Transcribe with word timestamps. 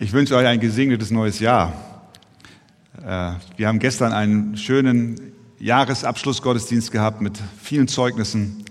Ich 0.00 0.12
wünsche 0.12 0.36
euch 0.36 0.46
ein 0.46 0.60
gesegnetes 0.60 1.10
neues 1.10 1.40
Jahr. 1.40 1.72
Äh, 3.04 3.32
wir 3.56 3.66
haben 3.66 3.80
gestern 3.80 4.12
einen 4.12 4.56
schönen 4.56 5.32
Jahresabschlussgottesdienst 5.58 6.92
gehabt 6.92 7.20
mit 7.20 7.36
vielen 7.60 7.88
Zeugnissen, 7.88 8.64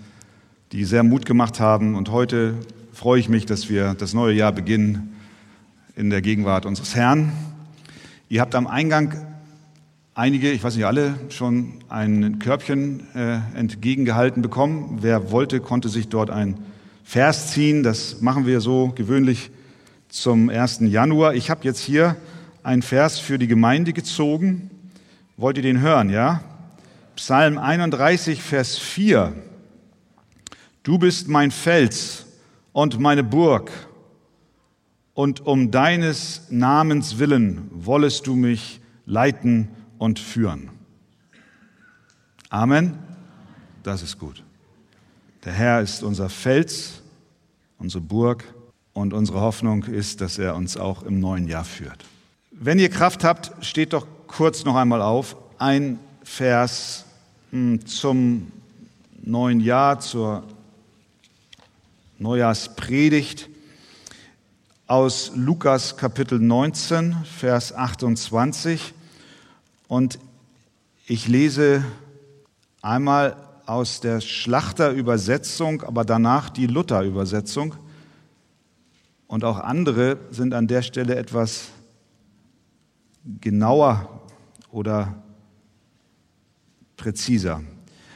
die 0.71 0.85
sehr 0.85 1.03
Mut 1.03 1.25
gemacht 1.25 1.59
haben. 1.59 1.95
Und 1.95 2.11
heute 2.11 2.53
freue 2.93 3.19
ich 3.19 3.27
mich, 3.27 3.45
dass 3.45 3.67
wir 3.67 3.93
das 3.93 4.13
neue 4.13 4.35
Jahr 4.35 4.53
beginnen 4.53 5.17
in 5.97 6.09
der 6.09 6.21
Gegenwart 6.21 6.65
unseres 6.65 6.95
Herrn. 6.95 7.33
Ihr 8.29 8.39
habt 8.39 8.55
am 8.55 8.65
Eingang 8.65 9.13
einige, 10.15 10.49
ich 10.49 10.63
weiß 10.63 10.77
nicht 10.77 10.85
alle, 10.85 11.15
schon 11.27 11.73
ein 11.89 12.39
Körbchen 12.39 13.03
äh, 13.15 13.39
entgegengehalten 13.53 14.41
bekommen. 14.41 14.99
Wer 15.01 15.29
wollte, 15.29 15.59
konnte 15.59 15.89
sich 15.89 16.07
dort 16.07 16.29
ein 16.29 16.57
Vers 17.03 17.51
ziehen. 17.51 17.83
Das 17.83 18.21
machen 18.21 18.45
wir 18.45 18.61
so 18.61 18.93
gewöhnlich 18.95 19.51
zum 20.21 20.49
1. 20.49 20.79
Januar. 20.81 21.35
Ich 21.35 21.49
habe 21.49 21.63
jetzt 21.63 21.79
hier 21.79 22.15
einen 22.63 22.81
Vers 22.81 23.19
für 23.19 23.37
die 23.37 23.47
Gemeinde 23.47 23.93
gezogen. 23.93 24.71
Wollt 25.37 25.57
ihr 25.57 25.63
den 25.63 25.79
hören, 25.79 26.09
ja? 26.09 26.41
Psalm 27.15 27.57
31, 27.57 28.41
Vers 28.41 28.77
4. 28.77 29.33
Du 30.81 30.97
bist 30.97 31.27
mein 31.27 31.51
Fels 31.51 32.25
und 32.73 32.99
meine 32.99 33.23
Burg, 33.23 33.71
und 35.13 35.47
um 35.47 35.71
deines 35.71 36.43
Namens 36.51 37.17
willen 37.17 37.69
wollest 37.71 38.27
du 38.27 38.35
mich 38.35 38.81
leiten 39.07 39.67
und 39.97 40.19
führen. 40.19 40.69
Amen. 42.49 42.99
Das 43.81 44.03
ist 44.03 44.19
gut. 44.19 44.43
Der 45.43 45.53
Herr 45.53 45.81
ist 45.81 46.03
unser 46.03 46.29
Fels, 46.29 47.01
unsere 47.79 48.01
Burg 48.01 48.43
und 48.97 49.13
unsere 49.13 49.41
Hoffnung 49.41 49.83
ist, 49.83 50.21
dass 50.21 50.39
er 50.39 50.55
uns 50.55 50.75
auch 50.75 51.03
im 51.03 51.19
neuen 51.19 51.47
Jahr 51.47 51.63
führt. 51.63 52.03
Wenn 52.49 52.79
ihr 52.79 52.89
Kraft 52.89 53.23
habt, 53.23 53.51
steht 53.63 53.93
doch 53.93 54.07
kurz 54.25 54.65
noch 54.65 54.75
einmal 54.75 55.03
auf. 55.03 55.35
Ein 55.59 55.99
Vers 56.23 57.05
hm, 57.51 57.85
zum 57.85 58.51
neuen 59.21 59.59
Jahr, 59.59 59.99
zur 59.99 60.43
Neujahrspredigt 62.17 63.49
aus 64.87 65.31
Lukas 65.35 65.97
Kapitel 65.97 66.39
19, 66.39 67.17
Vers 67.23 67.75
28. 67.75 68.95
Und 69.87 70.17
ich 71.05 71.27
lese 71.27 71.83
einmal 72.81 73.35
aus 73.67 73.99
der 73.99 74.21
Schlachterübersetzung, 74.21 75.83
aber 75.83 76.03
danach 76.03 76.49
die 76.49 76.65
Luther-Übersetzung. 76.65 77.75
Und 79.27 79.43
auch 79.43 79.59
andere 79.59 80.17
sind 80.31 80.53
an 80.53 80.67
der 80.67 80.81
Stelle 80.81 81.15
etwas 81.15 81.69
genauer 83.41 84.21
oder 84.71 85.21
präziser. 86.95 87.61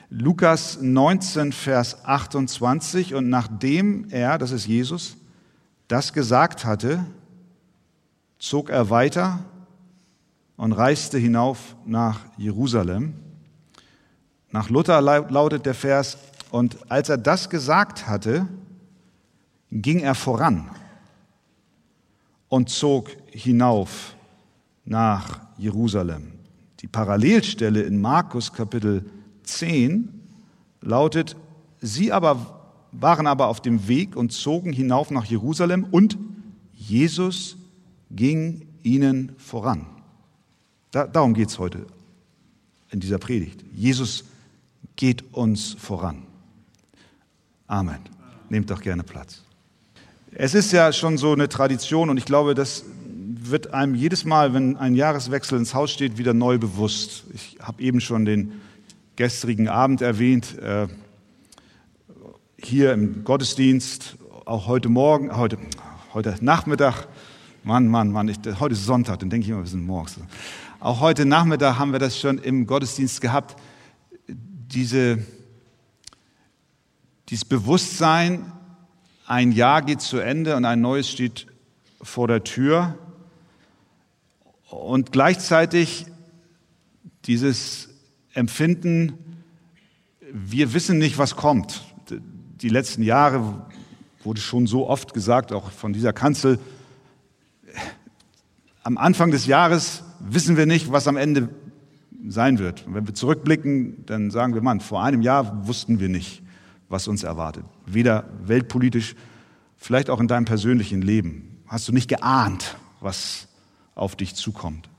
Lukas 0.10 0.82
19, 0.82 1.52
Vers 1.52 2.06
28, 2.06 3.14
und 3.14 3.30
nachdem 3.30 4.10
er, 4.10 4.38
das 4.38 4.52
ist 4.52 4.68
Jesus, 4.68 5.18
das 5.88 6.14
gesagt 6.14 6.66
hatte, 6.66 7.06
zog 8.40 8.70
er 8.70 8.90
weiter 8.90 9.40
und 10.56 10.74
reiste 10.74 11.18
hinauf 11.18 11.76
nach 11.86 12.22
Jerusalem. 12.38 13.14
Nach 14.50 14.70
Luther 14.70 15.02
lautet 15.02 15.66
der 15.66 15.76
Vers, 15.76 16.18
und 16.52 16.92
als 16.92 17.08
er 17.08 17.18
das 17.18 17.50
gesagt 17.50 18.08
hatte, 18.08 18.48
ging 19.72 20.00
er 20.00 20.16
voran 20.16 20.70
und 22.52 22.70
zog 22.70 23.10
hinauf 23.32 24.14
nach 24.84 25.40
Jerusalem. 25.58 26.34
Die 26.82 26.88
Parallelstelle 26.88 27.82
in 27.82 28.02
Markus 28.02 28.52
Kapitel 28.52 29.10
10 29.44 30.10
lautet, 30.82 31.38
sie 31.80 32.12
aber 32.12 32.60
waren 32.92 33.26
aber 33.26 33.48
auf 33.48 33.62
dem 33.62 33.88
Weg 33.88 34.18
und 34.18 34.34
zogen 34.34 34.74
hinauf 34.74 35.12
nach 35.12 35.24
Jerusalem 35.24 35.86
und 35.92 36.18
Jesus 36.74 37.56
ging 38.10 38.68
ihnen 38.84 39.32
voran. 39.38 39.86
Da, 40.92 41.08
darum 41.08 41.34
geht 41.34 41.48
es 41.48 41.58
heute 41.58 41.88
in 42.90 43.00
dieser 43.00 43.18
Predigt. 43.18 43.64
Jesus 43.74 44.26
geht 44.98 45.34
uns 45.34 45.72
voran. 45.76 46.24
Amen. 47.68 48.00
Nehmt 48.50 48.70
doch 48.70 48.82
gerne 48.82 49.04
Platz. 49.04 49.42
Es 50.34 50.54
ist 50.56 50.72
ja 50.72 50.94
schon 50.94 51.18
so 51.18 51.34
eine 51.34 51.50
Tradition 51.50 52.10
und 52.10 52.16
ich 52.16 52.24
glaube, 52.24 52.56
das 52.56 52.86
wird 53.14 53.74
einem 53.74 53.96
jedes 53.96 54.24
Mal, 54.24 54.54
wenn 54.54 54.78
ein 54.78 54.96
Jahreswechsel 54.96 55.58
ins 55.58 55.74
Haus 55.74 55.92
steht, 55.92 56.18
wieder 56.18 56.34
neu 56.34 56.58
bewusst. 56.58 57.26
Ich 57.34 57.58
habe 57.62 57.84
eben 57.84 58.00
schon 58.00 58.24
den 58.24 58.54
gestrigen 59.18 59.68
Abend 59.68 60.02
erwähnt, 60.02 60.58
äh, 60.60 60.88
hier 62.58 62.94
im 62.94 63.26
Gottesdienst, 63.26 64.16
auch 64.46 64.68
heute 64.68 64.88
Morgen, 64.88 65.36
heute, 65.36 65.58
heute 66.14 66.34
Nachmittag, 66.40 67.08
Mann, 67.66 67.90
Mann, 67.90 68.10
Mann, 68.10 68.30
ich, 68.30 68.38
heute 68.58 68.74
ist 68.74 68.86
Sonntag, 68.86 69.20
dann 69.20 69.30
denke 69.30 69.44
ich 69.44 69.50
immer, 69.50 69.64
wir 69.64 69.68
sind 69.68 69.86
morgens. 69.86 70.18
Auch 70.80 71.02
heute 71.02 71.26
Nachmittag 71.26 71.78
haben 71.78 71.92
wir 71.92 72.00
das 72.00 72.18
schon 72.18 72.38
im 72.38 72.68
Gottesdienst 72.68 73.20
gehabt, 73.20 73.58
diese, 74.28 75.18
dieses 77.28 77.44
Bewusstsein, 77.44 78.54
ein 79.28 79.52
Jahr 79.52 79.82
geht 79.82 80.02
zu 80.02 80.20
Ende 80.20 80.56
und 80.56 80.66
ein 80.66 80.82
neues 80.82 81.10
steht 81.10 81.48
vor 82.02 82.28
der 82.28 82.44
Tür. 82.44 82.98
Und 84.70 85.12
gleichzeitig 85.12 86.06
dieses 87.26 87.90
Empfinden, 88.34 89.14
wir 90.32 90.74
wissen 90.74 90.98
nicht, 90.98 91.18
was 91.18 91.36
kommt. 91.36 91.84
Die 92.62 92.70
letzten 92.70 93.04
Jahre 93.04 93.66
wurde 94.24 94.42
schon 94.42 94.68
so 94.68 94.88
oft 94.88 95.14
gesagt, 95.14 95.52
auch 95.52 95.72
von 95.72 95.94
dieser 95.94 96.14
Kanzel, 96.14 96.60
am 98.84 98.98
Anfang 98.98 99.32
des 99.32 99.46
Jahres 99.46 100.04
wissen 100.20 100.58
wir 100.58 100.66
nicht, 100.66 100.92
was 100.92 101.08
am 101.08 101.18
Ende 101.18 101.50
sein 102.28 102.60
wird. 102.60 102.86
Und 102.88 102.96
wenn 102.96 103.08
wir 103.08 103.14
zurückblicken, 103.14 104.06
dann 104.06 104.32
sagen 104.32 104.54
wir, 104.54 104.62
Mann, 104.62 104.80
vor 104.80 105.04
einem 105.04 105.22
Jahr 105.22 105.68
wussten 105.68 106.00
wir 106.00 106.10
nicht, 106.10 106.41
was 106.92 107.08
uns 107.08 107.24
erwartet. 107.24 107.64
Weder 107.86 108.26
weltpolitisch, 108.44 109.16
vielleicht 109.78 110.10
auch 110.10 110.20
in 110.20 110.28
deinem 110.28 110.46
persönlichen 110.46 111.02
Leben. 111.02 111.64
Hast 111.68 111.88
du 111.88 111.94
nicht 111.94 112.10
geahnt, 112.10 112.76
was 113.00 113.48
auf 113.96 114.16
dich 114.16 114.36
zukommt. 114.36 114.90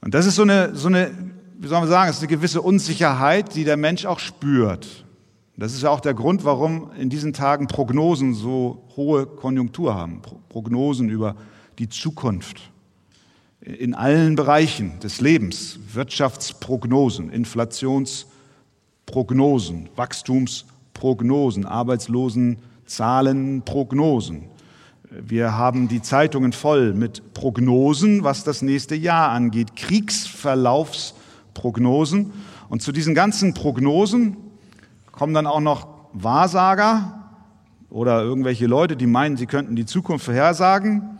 Und 0.00 0.14
das 0.14 0.26
ist 0.26 0.36
so 0.36 0.42
eine, 0.42 0.74
so 0.74 0.88
eine, 0.88 1.10
wie 1.58 1.68
soll 1.68 1.80
man 1.80 1.88
sagen, 1.88 2.10
es 2.10 2.16
ist 2.16 2.22
eine 2.22 2.28
gewisse 2.28 2.62
Unsicherheit, 2.62 3.54
die 3.54 3.64
der 3.64 3.76
Mensch 3.76 4.06
auch 4.06 4.18
spürt. 4.18 5.04
Das 5.56 5.72
ist 5.72 5.82
ja 5.82 5.90
auch 5.90 6.00
der 6.00 6.14
Grund, 6.14 6.44
warum 6.44 6.92
in 6.92 7.10
diesen 7.10 7.32
Tagen 7.32 7.66
Prognosen 7.66 8.34
so 8.34 8.84
hohe 8.96 9.26
Konjunktur 9.26 9.94
haben. 9.94 10.22
Prognosen 10.48 11.08
über 11.08 11.34
die 11.78 11.88
Zukunft. 11.88 12.70
In 13.60 13.94
allen 13.94 14.36
Bereichen 14.36 15.00
des 15.00 15.20
Lebens. 15.20 15.80
Wirtschaftsprognosen, 15.92 17.30
Inflationsprognosen. 17.30 18.37
Prognosen, 19.08 19.88
Wachstumsprognosen, 19.96 21.64
Arbeitslosenzahlen, 21.64 23.62
Prognosen. 23.62 24.44
Wir 25.10 25.56
haben 25.56 25.88
die 25.88 26.02
Zeitungen 26.02 26.52
voll 26.52 26.92
mit 26.92 27.32
Prognosen, 27.32 28.22
was 28.22 28.44
das 28.44 28.60
nächste 28.60 28.94
Jahr 28.94 29.30
angeht, 29.30 29.76
Kriegsverlaufsprognosen. 29.76 32.34
Und 32.68 32.82
zu 32.82 32.92
diesen 32.92 33.14
ganzen 33.14 33.54
Prognosen 33.54 34.36
kommen 35.10 35.32
dann 35.32 35.46
auch 35.46 35.60
noch 35.60 35.88
Wahrsager 36.12 37.30
oder 37.88 38.20
irgendwelche 38.20 38.66
Leute, 38.66 38.94
die 38.94 39.06
meinen, 39.06 39.38
sie 39.38 39.46
könnten 39.46 39.74
die 39.74 39.86
Zukunft 39.86 40.26
vorhersagen. 40.26 41.17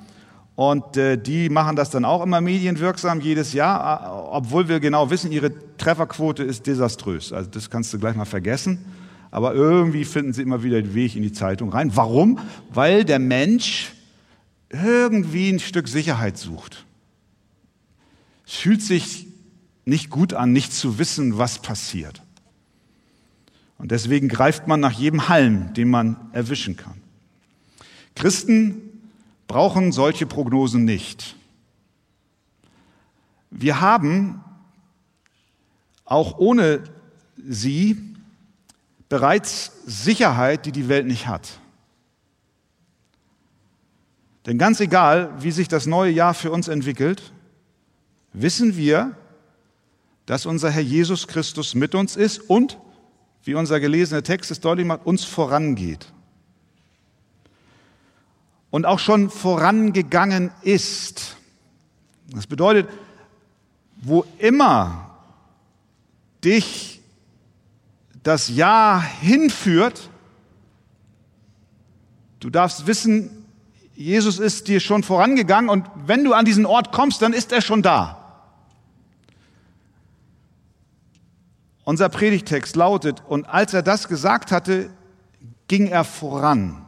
Und 0.59 0.97
äh, 0.97 1.17
die 1.17 1.51
machen 1.51 1.77
das 1.77 1.91
dann 1.91 2.05
auch 2.05 2.21
immer 2.21 2.41
medienwirksam 2.41 3.21
jedes 3.21 3.53
Jahr, 3.53 4.29
obwohl 4.33 4.67
wir 4.67 4.81
genau 4.81 5.09
wissen, 5.09 5.31
ihre 5.31 5.53
Trefferquote 5.77 6.43
ist 6.43 6.67
desaströs. 6.67 7.33
Also 7.33 7.49
das 7.49 7.71
kannst 7.71 7.95
du 7.95 7.99
gleich 8.01 8.17
mal 8.17 8.25
vergessen. 8.25 8.85
Aber 9.31 9.55
irgendwie 9.55 10.05
finden 10.05 10.33
sie 10.33 10.43
immer 10.43 10.65
wieder 10.65 10.83
den 10.83 10.95
Weg 10.95 11.15
in 11.15 11.23
die 11.23 11.31
Zeitung 11.31 11.69
rein. 11.69 11.95
Warum? 11.95 12.41
Weil 12.75 13.05
der 13.05 13.21
Mensch 13.21 13.93
irgendwie 14.69 15.49
ein 15.49 15.61
Stück 15.61 15.87
Sicherheit 15.87 16.37
sucht. 16.39 16.85
Es 18.45 18.55
fühlt 18.55 18.83
sich 18.83 19.29
nicht 19.85 20.11
gut 20.11 20.35
an, 20.35 20.53
nicht 20.53 20.73
zu 20.73 20.99
wissen, 20.99 21.39
was 21.39 21.63
passiert. 21.63 22.21
Und 23.79 23.93
deswegen 23.93 24.27
greift 24.27 24.67
man 24.67 24.81
nach 24.81 24.91
jedem 24.91 25.29
Halm, 25.29 25.73
den 25.75 25.89
man 25.89 26.17
erwischen 26.33 26.77
kann. 26.77 27.01
Christen 28.17 28.88
brauchen 29.49 29.91
solche 29.91 30.27
Prognosen 30.27 30.85
nicht. 30.85 31.35
Wir 33.51 33.81
haben 33.81 34.45
auch 36.05 36.39
ohne 36.39 36.85
sie 37.37 38.15
bereits 39.09 39.73
Sicherheit, 39.87 40.67
die 40.67 40.73
die 40.73 40.89
Welt 40.89 41.07
nicht 41.07 41.27
hat. 41.27 41.59
Denn 44.47 44.59
ganz 44.59 44.81
egal, 44.81 45.33
wie 45.43 45.51
sich 45.51 45.69
das 45.69 45.87
neue 45.87 46.13
Jahr 46.13 46.35
für 46.35 46.51
uns 46.51 46.69
entwickelt, 46.69 47.33
wissen 48.33 48.77
wir, 48.77 49.17
dass 50.27 50.47
unser 50.47 50.71
Herr 50.71 50.83
Jesus 50.83 51.27
Christus 51.27 51.75
mit 51.75 51.95
uns 51.95 52.17
ist 52.17 52.39
und, 52.51 52.79
wie 53.45 53.55
unser 53.55 53.81
gelesener 53.81 54.23
Text 54.23 54.51
es 54.51 54.61
deutlich 54.61 54.87
macht, 54.87 55.07
uns 55.07 55.25
vorangeht. 55.25 56.13
Und 58.71 58.85
auch 58.85 58.99
schon 58.99 59.31
vorangegangen 59.31 60.51
ist. 60.63 61.37
Das 62.31 62.47
bedeutet, 62.47 62.89
wo 64.03 64.25
immer 64.39 65.11
dich 66.45 67.01
das 68.23 68.49
Jahr 68.49 69.03
hinführt, 69.03 70.11
du 72.41 72.51
darfst 72.51 72.87
wissen, 72.87 73.31
Jesus 73.95 74.39
ist 74.39 74.69
dir 74.69 74.81
schon 74.81 75.03
vorangegangen 75.03 75.71
und 75.71 75.87
wenn 76.07 76.23
du 76.23 76.33
an 76.33 76.45
diesen 76.45 76.67
Ort 76.67 76.93
kommst, 76.93 77.23
dann 77.23 77.33
ist 77.33 77.51
er 77.53 77.63
schon 77.63 77.83
da. 77.83 78.15
Unser 81.85 82.11
Predigtext 82.11 82.77
lautet, 82.77 83.23
und 83.27 83.47
als 83.47 83.73
er 83.73 83.83
das 83.83 84.09
gesagt 84.09 84.53
hatte, 84.53 84.91
ging 85.69 85.87
er 85.87 86.05
voran 86.05 86.85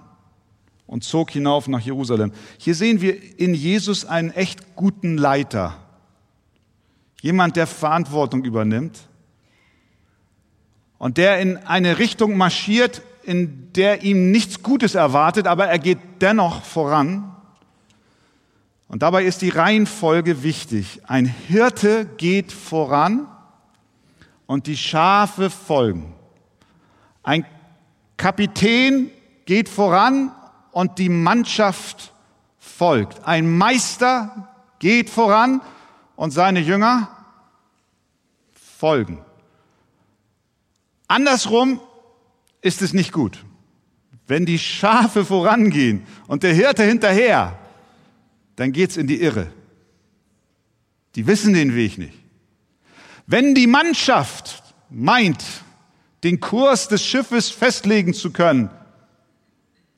und 0.91 1.05
zog 1.05 1.31
hinauf 1.31 1.69
nach 1.69 1.79
Jerusalem. 1.79 2.33
Hier 2.59 2.75
sehen 2.75 3.01
wir 3.01 3.17
in 3.39 3.55
Jesus 3.55 4.05
einen 4.05 4.33
echt 4.33 4.75
guten 4.75 5.17
Leiter. 5.17 5.77
Jemand, 7.23 7.55
der 7.55 7.69
Verantwortung 7.69 8.45
übernimmt 8.45 8.99
und 10.99 11.17
der 11.17 11.39
in 11.39 11.59
eine 11.59 12.01
Richtung 12.01 12.37
marschiert, 12.37 13.03
in 13.23 13.73
der 13.75 14.03
ihm 14.03 14.33
nichts 14.33 14.65
Gutes 14.65 14.97
erwartet, 14.97 15.47
aber 15.47 15.67
er 15.67 15.79
geht 15.79 16.01
dennoch 16.21 16.65
voran. 16.65 17.37
Und 18.89 19.03
dabei 19.03 19.23
ist 19.25 19.43
die 19.43 19.51
Reihenfolge 19.51 20.43
wichtig. 20.43 21.03
Ein 21.07 21.27
Hirte 21.27 22.05
geht 22.17 22.51
voran 22.51 23.29
und 24.47 24.67
die 24.67 24.77
Schafe 24.77 25.51
folgen. 25.51 26.13
Ein 27.23 27.47
Kapitän 28.17 29.13
geht 29.45 29.69
voran 29.69 30.33
und 30.73 30.99
die 30.99 31.09
Mannschaft 31.09 32.13
folgt. 32.59 33.25
Ein 33.25 33.57
Meister 33.57 34.49
geht 34.79 35.11
voran 35.11 35.61
und 36.17 36.31
seine 36.31 36.61
Jünger 36.61 37.09
folgen. 38.53 39.25
Andersrum 41.09 41.81
ist 42.61 42.83
es 42.83 42.93
nicht 42.93 43.13
gut. 43.13 43.45
Wenn 44.27 44.47
die 44.47 44.59
Schafe 44.59 45.25
vorangehen 45.25 46.07
und 46.29 46.45
der 46.45 46.55
Hirte 46.55 46.85
hinterher, 46.85 47.59
dann 48.57 48.73
geht's 48.73 48.97
in 48.97 49.07
die 49.07 49.21
Irre. 49.21 49.53
Die 51.17 51.27
wissen 51.27 51.53
den 51.53 51.75
Weg 51.75 51.99
nicht. 51.99 52.15
Wenn 53.27 53.55
die 53.55 53.67
Mannschaft 53.67 54.63
meint, 54.89 55.43
den 56.23 56.39
Kurs 56.39 56.89
des 56.89 57.05
Schiffes 57.05 57.51
festlegen 57.51 58.15
zu 58.15 58.31
können 58.31 58.71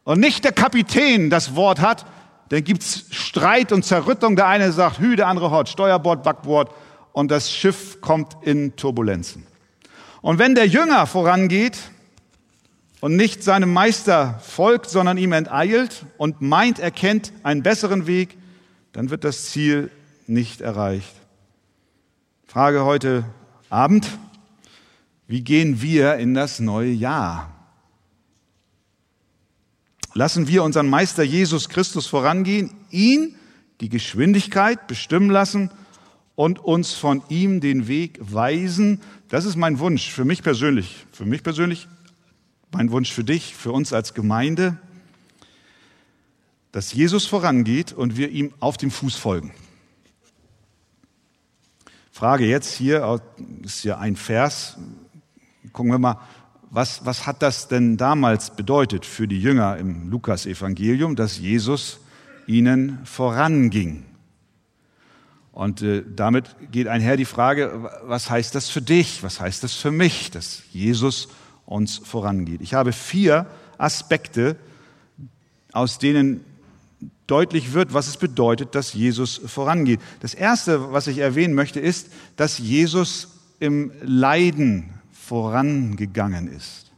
und 0.04 0.20
nicht 0.20 0.44
der 0.44 0.52
Kapitän 0.52 1.31
das 1.31 1.54
Wort 1.54 1.81
hat, 1.81 2.06
dann 2.49 2.64
gibt's 2.64 3.06
Streit 3.10 3.72
und 3.72 3.84
Zerrüttung. 3.84 4.37
Der 4.37 4.46
eine 4.46 4.72
sagt 4.72 4.99
Hü, 4.99 5.16
der 5.16 5.28
andere 5.28 5.50
Hort, 5.50 5.69
Steuerbord, 5.69 6.22
Backbord 6.22 6.70
und 7.12 7.31
das 7.31 7.50
Schiff 7.50 8.00
kommt 8.00 8.37
in 8.43 8.76
Turbulenzen. 8.76 9.46
Und 10.20 10.38
wenn 10.38 10.54
der 10.54 10.66
Jünger 10.66 11.06
vorangeht 11.06 11.78
und 13.00 13.16
nicht 13.16 13.43
seinem 13.43 13.72
Meister 13.72 14.40
folgt, 14.43 14.88
sondern 14.88 15.19
ihm 15.19 15.32
enteilt 15.32 16.04
und 16.19 16.40
meint, 16.40 16.78
er 16.78 16.90
kennt 16.90 17.32
einen 17.43 17.62
besseren 17.62 18.06
Weg, 18.06 18.37
dann 18.93 19.10
wird 19.10 19.25
das 19.25 19.46
Ziel 19.46 19.90
nicht 20.26 20.60
erreicht. 20.60 21.14
Frage 22.46 22.84
heute 22.84 23.25
Abend, 23.70 24.06
wie 25.26 25.43
gehen 25.43 25.81
wir 25.81 26.16
in 26.16 26.34
das 26.34 26.60
neue 26.60 26.90
Jahr? 26.90 27.51
Lassen 30.14 30.49
wir 30.49 30.62
unseren 30.62 30.88
Meister 30.88 31.23
Jesus 31.23 31.69
Christus 31.69 32.06
vorangehen, 32.06 32.73
ihn 32.91 33.35
die 33.81 33.88
Geschwindigkeit 33.88 34.87
bestimmen 34.87 35.31
lassen 35.31 35.70
und 36.35 36.59
uns 36.59 36.93
von 36.93 37.23
ihm 37.29 37.61
den 37.61 37.88
Weg 37.88 38.19
weisen. 38.20 39.00
Das 39.29 39.44
ist 39.44 39.56
mein 39.56 39.79
Wunsch 39.79 40.11
für 40.11 40.25
mich 40.25 40.43
persönlich. 40.43 41.06
Für 41.12 41.25
mich 41.25 41.43
persönlich, 41.43 41.88
mein 42.70 42.91
Wunsch 42.91 43.12
für 43.12 43.25
dich, 43.25 43.55
für 43.55 43.73
uns 43.73 43.93
als 43.93 44.14
Gemeinde, 44.14 44.79
dass 46.73 46.93
Jesus 46.93 47.26
vorangeht 47.26 47.93
und 47.93 48.17
wir 48.17 48.31
ihm 48.31 48.53
auf 48.61 48.76
dem 48.76 48.91
Fuß 48.91 49.17
folgen. 49.17 49.53
Frage 52.12 52.47
jetzt 52.47 52.73
hier, 52.73 53.20
ist 53.62 53.85
ja 53.85 53.99
ein 53.99 54.17
Vers, 54.17 54.76
gucken 55.73 55.91
wir 55.91 55.99
mal, 55.99 56.20
was, 56.72 57.04
was 57.04 57.26
hat 57.26 57.42
das 57.42 57.69
denn 57.69 57.98
damals 57.98 58.56
bedeutet 58.56 59.04
für 59.04 59.28
die 59.28 59.38
Jünger 59.38 59.76
im 59.76 60.10
Lukas-Evangelium, 60.10 61.16
dass 61.16 61.38
Jesus 61.38 62.00
ihnen 62.46 62.98
voranging? 63.04 64.06
Und 65.52 65.82
äh, 65.82 66.02
damit 66.16 66.56
geht 66.70 66.88
einher 66.88 67.19
die 67.19 67.26
Frage, 67.26 67.90
was 68.04 68.30
heißt 68.30 68.54
das 68.54 68.70
für 68.70 68.80
dich? 68.80 69.22
Was 69.22 69.38
heißt 69.38 69.62
das 69.62 69.74
für 69.74 69.90
mich, 69.90 70.30
dass 70.30 70.62
Jesus 70.72 71.28
uns 71.66 71.98
vorangeht? 71.98 72.62
Ich 72.62 72.72
habe 72.72 72.92
vier 72.92 73.46
Aspekte, 73.76 74.56
aus 75.72 75.98
denen 75.98 76.42
deutlich 77.26 77.75
wird, 77.75 77.92
was 77.92 78.08
es 78.08 78.16
bedeutet, 78.16 78.75
dass 78.75 78.94
Jesus 78.94 79.42
vorangeht. 79.44 80.00
Das 80.20 80.32
erste, 80.32 80.90
was 80.90 81.06
ich 81.06 81.18
erwähnen 81.18 81.52
möchte, 81.52 81.80
ist, 81.80 82.10
dass 82.36 82.56
Jesus 82.56 83.28
im 83.60 83.92
Leiden 84.00 85.01
vorangegangen 85.32 86.46
ist. 86.46 86.93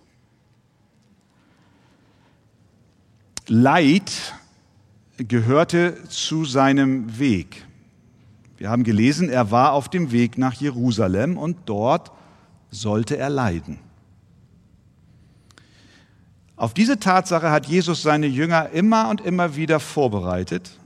Leid 3.47 4.35
gehörte 5.19 6.03
zu 6.09 6.45
seinem 6.45 7.21
Weg. 7.21 7.65
Wir 8.57 8.71
haben 8.71 8.83
gelesen, 8.83 9.29
er 9.29 9.53
war 9.53 9.73
auf 9.73 9.89
dem 9.89 10.11
Weg 10.11 10.37
nach 10.37 10.55
Jerusalem 10.55 11.39
und 11.39 11.59
dort 11.67 12.11
sollte 12.73 13.17
er 13.17 13.31
leiden. 13.31 13.79
Auf 16.57 16.75
diese 16.75 16.99
Tatsache 16.99 17.53
hat 17.53 17.67
Jesus 17.67 18.03
seine 18.03 18.27
Jünger 18.27 18.71
immer 18.71 19.11
und 19.11 19.21
immer 19.21 19.55
wieder 19.55 19.79
vorbereitet. 19.79 20.77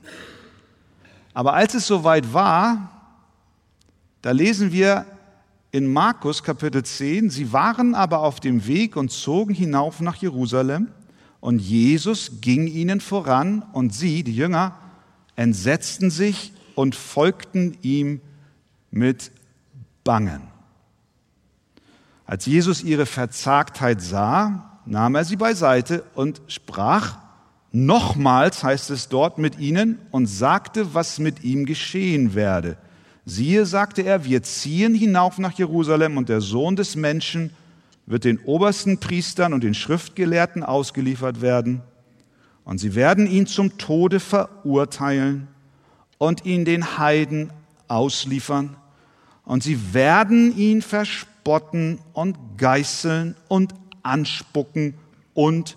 Aber 1.33 1.55
als 1.55 1.73
es 1.73 1.87
soweit 1.87 2.34
war, 2.34 2.91
da 4.20 4.32
lesen 4.32 4.70
wir, 4.70 5.06
in 5.79 5.93
Markus 5.93 6.43
Kapitel 6.43 6.82
10, 6.82 7.31
sie 7.31 7.53
waren 7.53 7.94
aber 7.94 8.19
auf 8.19 8.41
dem 8.41 8.67
Weg 8.67 8.97
und 8.97 9.13
zogen 9.13 9.55
hinauf 9.55 10.01
nach 10.01 10.17
Jerusalem 10.17 10.89
und 11.41 11.61
Jesus 11.61 12.41
ging 12.41 12.67
ihnen 12.67 13.01
voran 13.01 13.63
und 13.73 13.94
sie, 13.94 14.25
die 14.25 14.35
Jünger, 14.35 14.77
entsetzten 15.37 16.11
sich 16.11 16.53
und 16.75 16.97
folgten 16.97 17.79
ihm 17.82 18.20
mit 18.91 19.31
Bangen. 20.03 20.43
Als 22.27 22.44
Jesus 22.47 22.82
ihre 22.82 23.06
Verzagtheit 23.06 24.03
sah, 24.03 24.81
nahm 24.85 25.15
er 25.15 25.25
sie 25.25 25.37
beiseite 25.37 26.03
und 26.17 26.43
sprach, 26.49 27.19
nochmals 27.70 28.65
heißt 28.65 28.91
es 28.91 29.08
dort 29.08 29.39
mit 29.39 29.61
ihnen 29.61 30.01
und 30.11 30.27
sagte, 30.27 30.93
was 30.93 31.20
mit 31.20 31.44
ihm 31.44 31.67
geschehen 31.67 32.35
werde. 32.35 32.79
Siehe, 33.29 33.67
sagte 33.67 34.03
er, 34.03 34.25
wir 34.25 34.43
ziehen 34.43 34.94
hinauf 34.94 35.37
nach 35.37 35.53
Jerusalem 35.53 36.17
und 36.17 36.31
der 36.31 36.41
Sohn 36.41 36.77
des 36.77 36.97
Menschen 36.97 37.51
wird 38.06 38.25
den 38.25 38.39
obersten 38.39 39.01
Priestern 39.01 39.53
und 39.53 39.63
den 39.63 39.75
Schriftgelehrten 39.75 40.63
ausgeliefert 40.63 41.43
werden. 41.43 41.82
Und 42.65 42.79
sie 42.79 42.94
werden 42.94 43.27
ihn 43.27 43.47
zum 43.47 43.77
Tode 43.77 44.19
verurteilen 44.19 45.47
und 46.17 46.47
ihn 46.47 46.65
den 46.65 46.97
Heiden 46.97 47.53
ausliefern. 47.87 48.77
Und 49.44 49.63
sie 49.63 49.93
werden 49.93 50.56
ihn 50.56 50.81
verspotten 50.81 51.99
und 52.15 52.39
geißeln 52.56 53.37
und 53.49 53.75
anspucken 54.03 54.94
und 55.35 55.77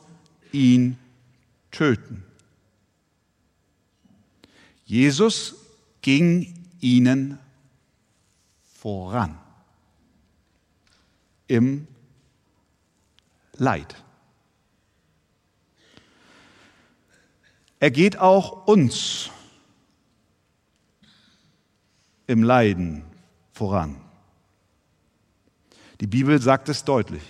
ihn 0.54 0.98
töten. 1.70 2.24
Jesus 4.86 5.56
ging 6.02 6.54
ihnen 6.82 7.40
voran 8.62 9.38
im 11.48 11.88
Leid. 13.58 13.96
Er 17.80 17.92
geht 17.92 18.18
auch 18.18 18.68
uns 18.68 19.30
im 22.28 22.44
Leiden 22.44 23.04
voran. 23.52 23.96
Die 26.00 26.08
Bibel 26.08 26.42
sagt 26.42 26.70
es 26.70 26.84
deutlich. 26.84 27.24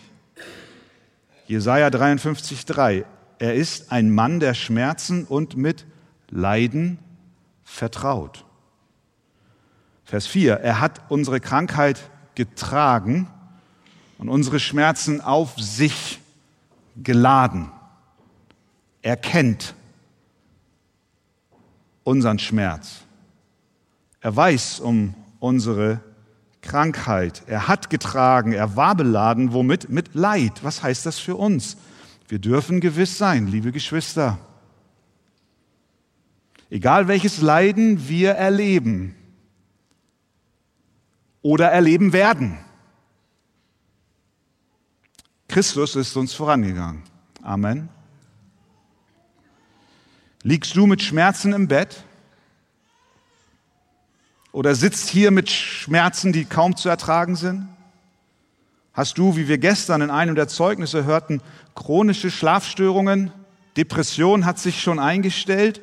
Jesaja 1.47 1.87
53,3. 1.87 3.05
Er 3.39 3.55
ist 3.55 3.91
ein 3.91 4.13
Mann 4.13 4.39
der 4.39 4.53
Schmerzen 4.53 5.25
und 5.25 5.57
mit 5.57 5.85
Leiden 6.29 6.99
vertraut. 7.63 8.45
Vers 10.03 10.27
4, 10.27 10.55
er 10.55 10.79
hat 10.79 11.01
unsere 11.09 11.39
Krankheit 11.39 12.09
getragen 12.35 13.27
und 14.17 14.29
unsere 14.29 14.59
Schmerzen 14.59 15.21
auf 15.21 15.57
sich 15.57 16.19
geladen. 17.01 17.71
Er 19.01 19.17
kennt 19.17 19.73
unseren 22.03 22.39
Schmerz. 22.39 23.01
Er 24.19 24.35
weiß 24.35 24.79
um 24.79 25.15
unsere 25.39 26.01
Krankheit. 26.61 27.41
Er 27.47 27.67
hat 27.67 27.89
getragen, 27.89 28.53
er 28.53 28.75
war 28.75 28.95
beladen, 28.95 29.53
womit? 29.53 29.89
Mit 29.89 30.13
Leid. 30.13 30.63
Was 30.63 30.83
heißt 30.83 31.05
das 31.05 31.17
für 31.17 31.35
uns? 31.35 31.77
Wir 32.27 32.39
dürfen 32.39 32.79
gewiss 32.79 33.17
sein, 33.17 33.47
liebe 33.47 33.71
Geschwister. 33.71 34.37
Egal 36.69 37.07
welches 37.07 37.41
Leiden 37.41 38.07
wir 38.07 38.31
erleben 38.31 39.15
oder 41.41 41.69
erleben 41.69 42.13
werden. 42.13 42.57
Christus 45.47 45.95
ist 45.95 46.15
uns 46.15 46.33
vorangegangen. 46.33 47.03
Amen. 47.41 47.89
Liegst 50.43 50.75
du 50.75 50.87
mit 50.87 51.01
Schmerzen 51.01 51.53
im 51.53 51.67
Bett? 51.67 52.03
Oder 54.51 54.75
sitzt 54.75 55.09
hier 55.09 55.31
mit 55.31 55.49
Schmerzen, 55.49 56.33
die 56.33 56.45
kaum 56.45 56.75
zu 56.75 56.89
ertragen 56.89 57.35
sind? 57.35 57.67
Hast 58.93 59.17
du, 59.17 59.35
wie 59.35 59.47
wir 59.47 59.57
gestern 59.57 60.01
in 60.01 60.09
einem 60.09 60.35
der 60.35 60.47
Zeugnisse 60.47 61.05
hörten, 61.05 61.41
chronische 61.75 62.29
Schlafstörungen? 62.29 63.31
Depression 63.77 64.45
hat 64.45 64.59
sich 64.59 64.81
schon 64.81 64.99
eingestellt? 64.99 65.81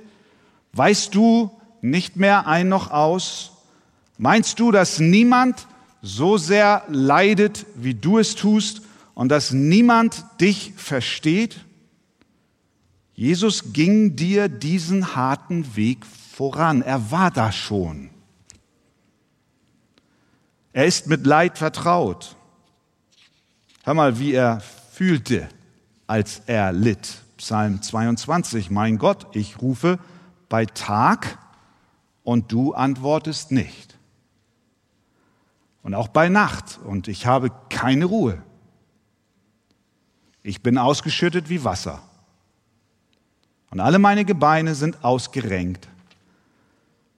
Weißt 0.73 1.15
du 1.15 1.51
nicht 1.81 2.17
mehr 2.17 2.47
ein 2.47 2.69
noch 2.69 2.91
aus? 2.91 3.53
Meinst 4.19 4.59
du, 4.59 4.73
dass 4.73 4.99
niemand 4.99 5.69
so 6.03 6.37
sehr 6.37 6.83
leidet, 6.89 7.67
wie 7.77 7.95
du 7.95 8.19
es 8.19 8.35
tust 8.35 8.83
und 9.15 9.31
dass 9.31 9.53
niemand 9.53 10.25
dich 10.41 10.75
versteht? 10.77 11.65
Jesus 13.15 13.73
ging 13.73 14.17
dir 14.17 14.49
diesen 14.49 15.15
harten 15.17 15.77
Weg 15.77 16.05
voran. 16.05 16.83
Er 16.83 17.11
war 17.11 17.31
da 17.31 17.51
schon. 17.53 18.11
Er 20.73 20.87
ist 20.87 21.07
mit 21.07 21.27
Leid 21.27 21.57
vertraut. 21.57 22.37
Hör 23.85 23.95
mal, 23.95 24.19
wie 24.19 24.33
er 24.33 24.61
fühlte, 24.93 25.49
als 26.07 26.43
er 26.47 26.73
litt. 26.73 27.23
Psalm 27.37 27.83
22, 27.83 28.71
mein 28.71 28.99
Gott, 28.99 29.29
ich 29.33 29.63
rufe 29.63 30.01
bei 30.49 30.67
Tag 30.67 31.39
und 32.25 32.51
du 32.51 32.75
antwortest 32.75 33.53
nicht. 33.53 33.88
Und 35.89 35.95
auch 35.95 36.09
bei 36.09 36.29
Nacht 36.29 36.79
und 36.85 37.09
ich 37.09 37.25
habe 37.25 37.51
keine 37.71 38.05
Ruhe. 38.05 38.43
Ich 40.43 40.63
bin 40.63 40.77
ausgeschüttet 40.77 41.49
wie 41.49 41.65
Wasser 41.65 42.03
und 43.71 43.81
alle 43.81 43.99
meine 43.99 44.27
Gebeine 44.27 44.75
sind 44.75 45.03
ausgerenkt. 45.03 45.89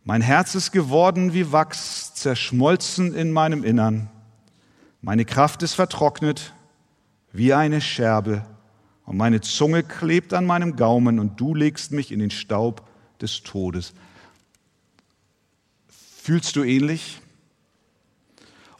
Mein 0.05 0.23
Herz 0.23 0.55
ist 0.55 0.71
geworden 0.71 1.35
wie 1.35 1.51
Wachs, 1.51 2.15
zerschmolzen 2.15 3.13
in 3.13 3.33
meinem 3.33 3.65
Innern. 3.65 4.09
Meine 5.03 5.25
Kraft 5.25 5.65
ist 5.65 5.75
vertrocknet 5.75 6.55
wie 7.33 7.53
eine 7.53 7.81
Scherbe 7.81 8.47
und 9.05 9.17
meine 9.17 9.41
Zunge 9.41 9.83
klebt 9.83 10.33
an 10.33 10.47
meinem 10.47 10.77
Gaumen 10.77 11.19
und 11.19 11.41
du 11.41 11.57
legst 11.57 11.91
mich 11.91 12.13
in 12.13 12.21
den 12.21 12.31
Staub 12.31 12.89
des 13.21 13.43
Todes. 13.43 13.95
Fühlst 16.23 16.55
du 16.55 16.63
ähnlich? 16.63 17.21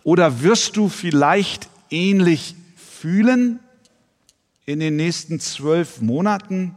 Oder 0.03 0.43
wirst 0.43 0.77
du 0.77 0.89
vielleicht 0.89 1.69
ähnlich 1.91 2.55
fühlen 2.77 3.61
in 4.67 4.81
den 4.81 4.97
nächsten 4.97 5.41
zwölf 5.41 6.01
Monaten? 6.01 6.75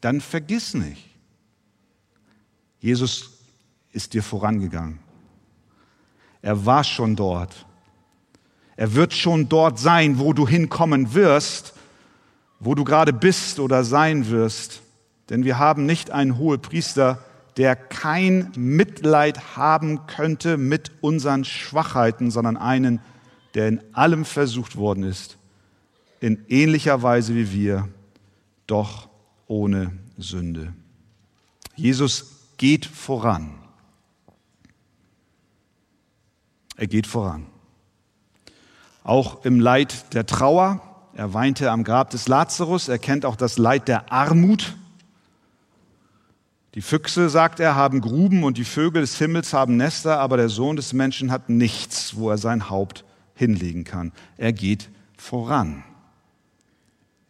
Dann 0.00 0.20
vergiss 0.20 0.74
nicht, 0.74 1.08
Jesus 2.80 3.30
ist 3.92 4.12
dir 4.12 4.22
vorangegangen. 4.22 4.98
Er 6.42 6.66
war 6.66 6.84
schon 6.84 7.16
dort. 7.16 7.64
Er 8.76 8.94
wird 8.94 9.14
schon 9.14 9.48
dort 9.48 9.78
sein, 9.78 10.18
wo 10.18 10.34
du 10.34 10.46
hinkommen 10.46 11.14
wirst, 11.14 11.72
wo 12.60 12.74
du 12.74 12.84
gerade 12.84 13.12
bist 13.12 13.60
oder 13.60 13.84
sein 13.84 14.28
wirst. 14.28 14.82
Denn 15.30 15.44
wir 15.44 15.58
haben 15.58 15.86
nicht 15.86 16.10
einen 16.10 16.36
Hohepriester, 16.36 17.24
der 17.56 17.76
kein 17.76 18.50
Mitleid 18.56 19.56
haben 19.56 20.06
könnte 20.06 20.56
mit 20.56 20.90
unseren 21.00 21.44
Schwachheiten, 21.44 22.30
sondern 22.30 22.56
einen, 22.56 23.00
der 23.54 23.68
in 23.68 23.80
allem 23.92 24.24
versucht 24.24 24.76
worden 24.76 25.04
ist, 25.04 25.38
in 26.20 26.44
ähnlicher 26.48 27.02
Weise 27.02 27.34
wie 27.34 27.52
wir, 27.52 27.88
doch 28.66 29.08
ohne 29.46 29.92
Sünde. 30.18 30.72
Jesus 31.76 32.48
geht 32.56 32.86
voran. 32.86 33.54
Er 36.76 36.86
geht 36.86 37.06
voran. 37.06 37.46
Auch 39.04 39.44
im 39.44 39.60
Leid 39.60 40.14
der 40.14 40.26
Trauer. 40.26 40.80
Er 41.14 41.34
weinte 41.34 41.70
am 41.70 41.84
Grab 41.84 42.10
des 42.10 42.26
Lazarus. 42.26 42.88
Er 42.88 42.98
kennt 42.98 43.24
auch 43.24 43.36
das 43.36 43.58
Leid 43.58 43.86
der 43.86 44.12
Armut. 44.12 44.74
Die 46.74 46.82
Füchse, 46.82 47.28
sagt 47.28 47.60
er, 47.60 47.76
haben 47.76 48.00
Gruben 48.00 48.42
und 48.42 48.58
die 48.58 48.64
Vögel 48.64 49.02
des 49.02 49.16
Himmels 49.16 49.52
haben 49.52 49.76
Nester, 49.76 50.18
aber 50.18 50.36
der 50.36 50.48
Sohn 50.48 50.76
des 50.76 50.92
Menschen 50.92 51.30
hat 51.30 51.48
nichts, 51.48 52.16
wo 52.16 52.30
er 52.30 52.38
sein 52.38 52.68
Haupt 52.68 53.04
hinlegen 53.34 53.84
kann. 53.84 54.12
Er 54.36 54.52
geht 54.52 54.90
voran 55.16 55.84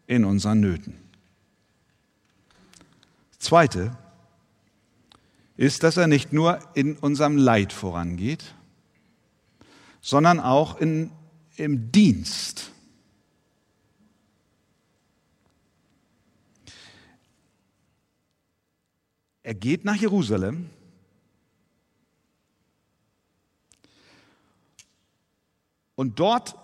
in 0.07 0.25
unseren 0.25 0.61
Nöten. 0.61 0.95
Zweite, 3.39 3.97
ist, 5.57 5.83
dass 5.83 5.97
er 5.97 6.07
nicht 6.07 6.33
nur 6.33 6.59
in 6.75 6.97
unserem 6.97 7.37
Leid 7.37 7.73
vorangeht, 7.73 8.55
sondern 10.01 10.41
auch 10.41 10.81
in, 10.81 11.11
im 11.57 11.93
Dienst. 11.93 12.73
Er 19.45 19.55
geht 19.55 19.85
nach 19.85 19.95
Jerusalem 19.95 20.71
und 25.95 26.19
dort 26.19 26.57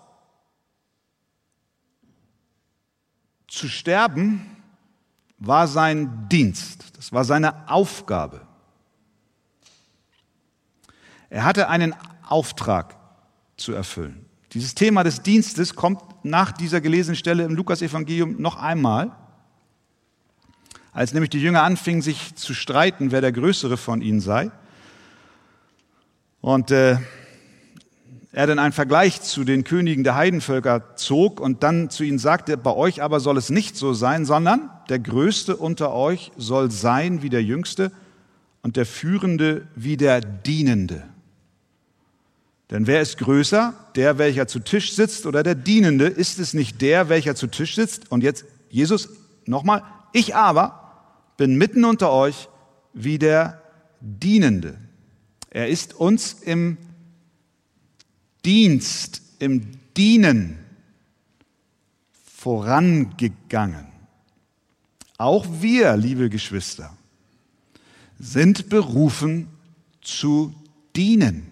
zu 3.47 3.69
sterben 3.69 4.57
war 5.37 5.67
sein 5.67 6.27
Dienst, 6.29 6.97
das 6.97 7.13
war 7.13 7.23
seine 7.23 7.69
Aufgabe. 7.69 8.47
Er 11.29 11.43
hatte 11.43 11.69
einen 11.69 11.93
Auftrag 12.27 12.97
zu 13.57 13.73
erfüllen. 13.73 14.25
Dieses 14.53 14.73
Thema 14.73 15.03
des 15.03 15.21
Dienstes 15.21 15.75
kommt 15.75 16.01
nach 16.25 16.51
dieser 16.51 16.81
gelesenen 16.81 17.15
Stelle 17.15 17.43
im 17.43 17.55
Lukasevangelium 17.55 18.41
noch 18.41 18.55
einmal, 18.55 19.15
als 20.91 21.13
nämlich 21.13 21.29
die 21.29 21.41
Jünger 21.41 21.63
anfingen, 21.63 22.01
sich 22.01 22.35
zu 22.35 22.53
streiten, 22.53 23.11
wer 23.11 23.21
der 23.21 23.31
Größere 23.31 23.77
von 23.77 24.01
ihnen 24.01 24.19
sei. 24.19 24.51
Und 26.41 26.71
äh, 26.71 26.97
er 28.33 28.47
dann 28.47 28.59
einen 28.59 28.71
Vergleich 28.71 29.21
zu 29.21 29.43
den 29.43 29.63
Königen 29.63 30.03
der 30.03 30.15
Heidenvölker 30.15 30.95
zog 30.95 31.39
und 31.39 31.63
dann 31.63 31.89
zu 31.89 32.03
ihnen 32.03 32.19
sagte, 32.19 32.57
bei 32.57 32.73
euch 32.73 33.01
aber 33.01 33.19
soll 33.19 33.37
es 33.37 33.49
nicht 33.49 33.75
so 33.75 33.93
sein, 33.93 34.25
sondern 34.25 34.69
der 34.89 34.99
Größte 34.99 35.57
unter 35.57 35.93
euch 35.93 36.31
soll 36.37 36.71
sein 36.71 37.21
wie 37.21 37.29
der 37.29 37.43
Jüngste 37.43 37.91
und 38.61 38.77
der 38.77 38.85
Führende 38.85 39.67
wie 39.75 39.97
der 39.97 40.21
Dienende. 40.21 41.03
Denn 42.69 42.87
wer 42.87 43.01
ist 43.01 43.17
größer? 43.17 43.73
Der, 43.95 44.17
welcher 44.17 44.47
zu 44.47 44.59
Tisch 44.59 44.95
sitzt 44.95 45.25
oder 45.25 45.43
der 45.43 45.55
Dienende? 45.55 46.05
Ist 46.05 46.39
es 46.39 46.53
nicht 46.53 46.81
der, 46.81 47.09
welcher 47.09 47.35
zu 47.35 47.47
Tisch 47.47 47.75
sitzt? 47.75 48.09
Und 48.11 48.23
jetzt 48.23 48.45
Jesus 48.69 49.09
nochmal, 49.45 49.83
ich 50.13 50.35
aber 50.35 50.80
bin 51.41 51.57
mitten 51.57 51.85
unter 51.85 52.11
euch 52.11 52.49
wie 52.93 53.17
der 53.17 53.63
Dienende. 53.99 54.77
Er 55.49 55.69
ist 55.69 55.95
uns 55.95 56.33
im 56.33 56.77
Dienst, 58.45 59.23
im 59.39 59.71
Dienen 59.97 60.59
vorangegangen. 62.35 63.87
Auch 65.17 65.47
wir, 65.61 65.97
liebe 65.97 66.29
Geschwister, 66.29 66.95
sind 68.19 68.69
berufen 68.69 69.47
zu 69.99 70.53
dienen. 70.95 71.47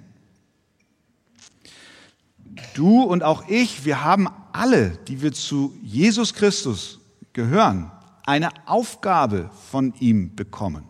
Du 2.76 3.02
und 3.02 3.24
auch 3.24 3.48
ich, 3.48 3.86
wir 3.86 4.04
haben 4.04 4.28
alle, 4.52 5.00
die 5.08 5.24
wir 5.24 5.34
zu 5.34 5.76
Jesus 5.82 6.36
Christus 6.36 7.00
gehören, 7.34 7.92
eine 8.30 8.50
Aufgabe 8.68 9.50
von 9.72 9.92
ihm 10.00 10.36
bekommen. 10.36 10.84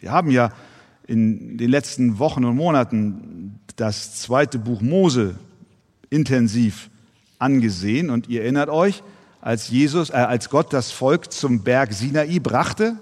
Wir 0.00 0.10
haben 0.10 0.32
ja 0.32 0.50
in 1.06 1.56
den 1.56 1.70
letzten 1.70 2.18
Wochen 2.18 2.44
und 2.44 2.56
Monaten 2.56 3.60
das 3.76 4.16
zweite 4.16 4.58
Buch 4.58 4.80
Mose 4.80 5.36
intensiv 6.10 6.90
angesehen 7.38 8.10
und 8.10 8.28
ihr 8.28 8.42
erinnert 8.42 8.70
euch, 8.70 9.04
als 9.40 9.68
Jesus, 9.68 10.10
äh, 10.10 10.14
als 10.14 10.50
Gott 10.50 10.72
das 10.72 10.90
Volk 10.90 11.32
zum 11.32 11.62
Berg 11.62 11.92
Sinai 11.92 12.40
brachte, 12.40 12.96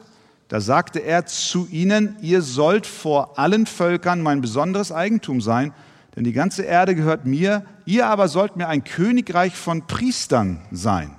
da 0.48 0.60
sagte 0.60 0.98
er 0.98 1.24
zu 1.24 1.66
ihnen, 1.70 2.16
ihr 2.20 2.42
sollt 2.42 2.86
vor 2.86 3.38
allen 3.38 3.64
Völkern 3.64 4.20
mein 4.20 4.42
besonderes 4.42 4.92
Eigentum 4.92 5.40
sein, 5.40 5.72
denn 6.14 6.24
die 6.24 6.34
ganze 6.34 6.62
Erde 6.62 6.94
gehört 6.94 7.24
mir, 7.24 7.64
ihr 7.86 8.06
aber 8.06 8.28
sollt 8.28 8.56
mir 8.56 8.68
ein 8.68 8.84
Königreich 8.84 9.56
von 9.56 9.86
Priestern 9.86 10.60
sein. 10.70 11.16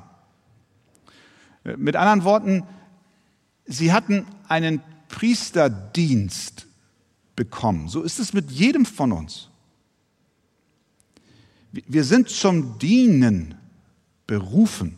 Mit 1.63 1.95
anderen 1.95 2.23
Worten, 2.23 2.63
sie 3.65 3.93
hatten 3.93 4.25
einen 4.47 4.81
Priesterdienst 5.07 6.67
bekommen. 7.35 7.87
So 7.87 8.01
ist 8.01 8.19
es 8.19 8.33
mit 8.33 8.51
jedem 8.51 8.85
von 8.85 9.11
uns. 9.11 9.49
Wir 11.71 12.03
sind 12.03 12.29
zum 12.29 12.77
Dienen 12.79 13.55
berufen. 14.27 14.97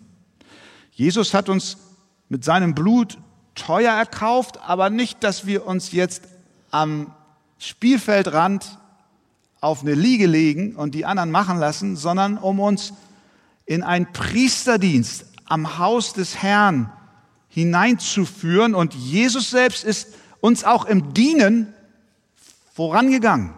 Jesus 0.91 1.33
hat 1.33 1.49
uns 1.49 1.77
mit 2.27 2.43
seinem 2.43 2.73
Blut 2.75 3.17
teuer 3.53 3.93
erkauft, 3.93 4.59
aber 4.61 4.89
nicht, 4.89 5.23
dass 5.23 5.45
wir 5.45 5.65
uns 5.65 5.91
jetzt 5.91 6.23
am 6.71 7.13
Spielfeldrand 7.57 8.79
auf 9.61 9.81
eine 9.81 9.93
Liege 9.93 10.27
legen 10.27 10.75
und 10.75 10.93
die 10.93 11.05
anderen 11.05 11.31
machen 11.31 11.57
lassen, 11.57 11.95
sondern 11.95 12.37
um 12.37 12.59
uns 12.59 12.93
in 13.65 13.81
einen 13.81 14.11
Priesterdienst 14.11 15.25
am 15.45 15.77
Haus 15.77 16.13
des 16.13 16.41
Herrn 16.41 16.91
hineinzuführen. 17.47 18.75
Und 18.75 18.93
Jesus 18.93 19.49
selbst 19.49 19.83
ist 19.83 20.09
uns 20.41 20.63
auch 20.63 20.85
im 20.85 21.13
Dienen 21.13 21.73
vorangegangen. 22.73 23.53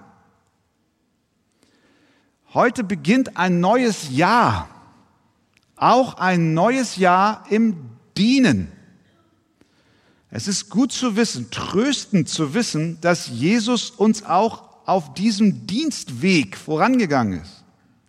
Heute 2.53 2.83
beginnt 2.83 3.37
ein 3.37 3.59
neues 3.59 4.09
Jahr, 4.11 4.69
auch 5.75 6.15
ein 6.15 6.53
neues 6.53 6.95
Jahr 6.95 7.45
im 7.49 7.89
Dienen. 8.17 8.71
Es 10.29 10.47
ist 10.47 10.69
gut 10.69 10.91
zu 10.91 11.15
wissen, 11.15 11.51
tröstend 11.51 12.29
zu 12.29 12.53
wissen, 12.53 12.99
dass 13.01 13.27
Jesus 13.27 13.89
uns 13.89 14.23
auch 14.23 14.63
auf 14.85 15.13
diesem 15.13 15.67
Dienstweg 15.67 16.57
vorangegangen 16.57 17.41
ist. 17.41 17.63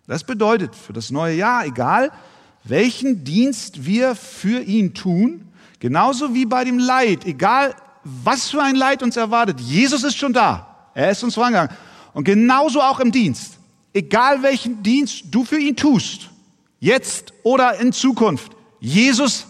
Das 0.07 0.23
bedeutet 0.23 0.75
für 0.75 0.93
das 0.93 1.11
neue 1.11 1.35
Jahr, 1.35 1.65
egal 1.65 2.11
welchen 2.63 3.23
Dienst 3.23 3.85
wir 3.85 4.15
für 4.15 4.61
ihn 4.61 4.93
tun, 4.93 5.47
genauso 5.79 6.33
wie 6.33 6.45
bei 6.45 6.63
dem 6.63 6.79
Leid, 6.79 7.25
egal 7.25 7.75
was 8.03 8.49
für 8.49 8.61
ein 8.61 8.75
Leid 8.75 9.03
uns 9.03 9.17
erwartet, 9.17 9.59
Jesus 9.59 10.03
ist 10.03 10.17
schon 10.17 10.33
da. 10.33 10.89
Er 10.93 11.11
ist 11.11 11.23
uns 11.23 11.35
vorangegangen. 11.35 11.75
Und 12.13 12.23
genauso 12.23 12.81
auch 12.81 12.99
im 12.99 13.11
Dienst. 13.11 13.57
Egal 13.93 14.43
welchen 14.43 14.83
Dienst 14.83 15.25
du 15.31 15.43
für 15.43 15.57
ihn 15.57 15.75
tust, 15.75 16.29
jetzt 16.79 17.33
oder 17.43 17.79
in 17.79 17.91
Zukunft, 17.91 18.51
Jesus 18.79 19.47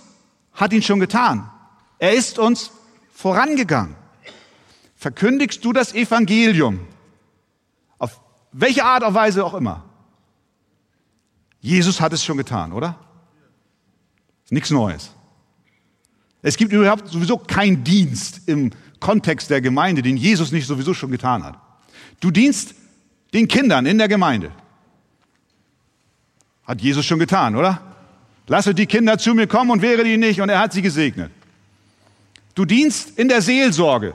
hat 0.54 0.74
ihn 0.74 0.82
schon 0.82 1.00
getan. 1.00 1.50
Er 1.98 2.14
ist 2.14 2.40
uns 2.40 2.72
vorangegangen. 3.14 3.96
Verkündigst 4.96 5.64
du 5.64 5.74
das 5.74 5.94
Evangelium, 5.94 6.80
auf 7.98 8.20
welche 8.52 8.84
Art 8.84 9.04
und 9.04 9.14
Weise 9.14 9.46
auch 9.46 9.54
immer. 9.54 9.89
Jesus 11.62 12.00
hat 12.00 12.14
es 12.14 12.24
schon 12.24 12.38
getan, 12.38 12.72
oder? 12.72 12.98
Ist 14.46 14.52
nichts 14.52 14.72
Neues. 14.72 15.12
Es 16.42 16.56
gibt 16.56 16.72
überhaupt 16.72 17.08
sowieso 17.10 17.38
keinen 17.38 17.84
Dienst 17.84 18.48
im 18.48 18.72
Kontext 19.00 19.50
der 19.50 19.62
Gemeinde, 19.62 20.02
den 20.02 20.18
Jesus 20.18 20.52
nicht 20.52 20.68
sowieso 20.68 20.94
schon 20.94 21.12
getan 21.12 21.44
hat. 21.44 21.60
Du 22.20 22.32
dienst 22.32 22.76
den 23.34 23.48
Kindern 23.48 23.86
in 23.86 23.98
der 23.98 24.08
Gemeinde. 24.08 24.52
Hat 26.64 26.82
Jesus 26.82 27.06
schon 27.06 27.20
getan, 27.20 27.56
oder? 27.56 27.82
Lasse 28.48 28.74
die 28.74 28.86
Kinder 28.86 29.18
zu 29.18 29.34
mir 29.34 29.48
kommen 29.48 29.72
und 29.72 29.82
wehre 29.82 30.04
die 30.04 30.18
nicht 30.18 30.42
und 30.42 30.50
er 30.50 30.60
hat 30.60 30.74
sie 30.74 30.82
gesegnet. 30.82 31.32
Du 32.56 32.66
dienst 32.66 33.18
in 33.18 33.28
der 33.28 33.42
Seelsorge. 33.42 34.14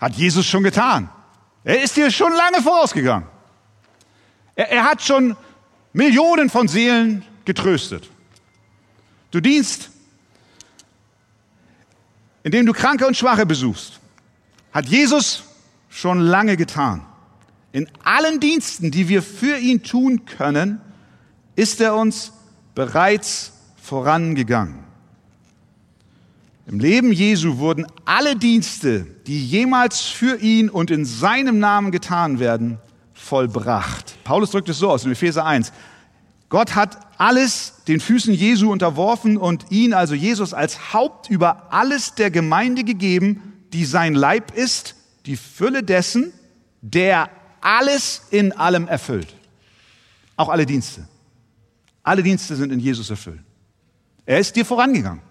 Hat 0.00 0.14
Jesus 0.14 0.46
schon 0.46 0.62
getan. 0.62 1.08
Er 1.64 1.82
ist 1.82 1.96
dir 1.96 2.10
schon 2.10 2.32
lange 2.32 2.62
vorausgegangen. 2.62 3.28
Er, 4.54 4.70
er 4.70 4.84
hat 4.84 5.02
schon 5.02 5.36
Millionen 5.92 6.50
von 6.50 6.68
Seelen 6.68 7.24
getröstet. 7.44 8.08
Du 9.30 9.40
dienst, 9.40 9.90
indem 12.42 12.66
du 12.66 12.72
Kranke 12.72 13.06
und 13.06 13.16
Schwache 13.16 13.46
besuchst. 13.46 14.00
Hat 14.72 14.86
Jesus 14.86 15.44
schon 15.88 16.20
lange 16.20 16.56
getan. 16.56 17.04
In 17.72 17.88
allen 18.02 18.40
Diensten, 18.40 18.90
die 18.90 19.08
wir 19.08 19.22
für 19.22 19.58
ihn 19.58 19.82
tun 19.82 20.24
können, 20.24 20.80
ist 21.56 21.80
er 21.80 21.94
uns 21.94 22.32
bereits 22.74 23.52
vorangegangen. 23.82 24.78
Im 26.66 26.80
Leben 26.80 27.12
Jesu 27.12 27.58
wurden 27.58 27.86
alle 28.04 28.36
Dienste, 28.36 29.06
die 29.26 29.44
jemals 29.44 30.02
für 30.02 30.36
ihn 30.36 30.68
und 30.68 30.90
in 30.90 31.04
seinem 31.04 31.58
Namen 31.58 31.90
getan 31.90 32.40
werden, 32.40 32.78
vollbracht. 33.28 34.16
Paulus 34.24 34.50
drückt 34.50 34.68
es 34.68 34.78
so 34.78 34.90
aus 34.90 35.04
in 35.04 35.12
Epheser 35.12 35.44
1. 35.44 35.72
Gott 36.48 36.74
hat 36.74 36.98
alles 37.18 37.74
den 37.86 38.00
Füßen 38.00 38.32
Jesu 38.32 38.72
unterworfen 38.72 39.36
und 39.36 39.66
ihn, 39.70 39.92
also 39.92 40.14
Jesus, 40.14 40.54
als 40.54 40.94
Haupt 40.94 41.28
über 41.28 41.72
alles 41.72 42.14
der 42.14 42.30
Gemeinde 42.30 42.84
gegeben, 42.84 43.66
die 43.72 43.84
sein 43.84 44.14
Leib 44.14 44.56
ist, 44.56 44.94
die 45.26 45.36
Fülle 45.36 45.82
dessen, 45.82 46.32
der 46.80 47.28
alles 47.60 48.22
in 48.30 48.52
allem 48.52 48.88
erfüllt. 48.88 49.34
Auch 50.36 50.48
alle 50.48 50.64
Dienste. 50.64 51.06
Alle 52.02 52.22
Dienste 52.22 52.56
sind 52.56 52.72
in 52.72 52.80
Jesus 52.80 53.10
erfüllt. 53.10 53.40
Er 54.24 54.38
ist 54.38 54.56
dir 54.56 54.64
vorangegangen. 54.64 55.22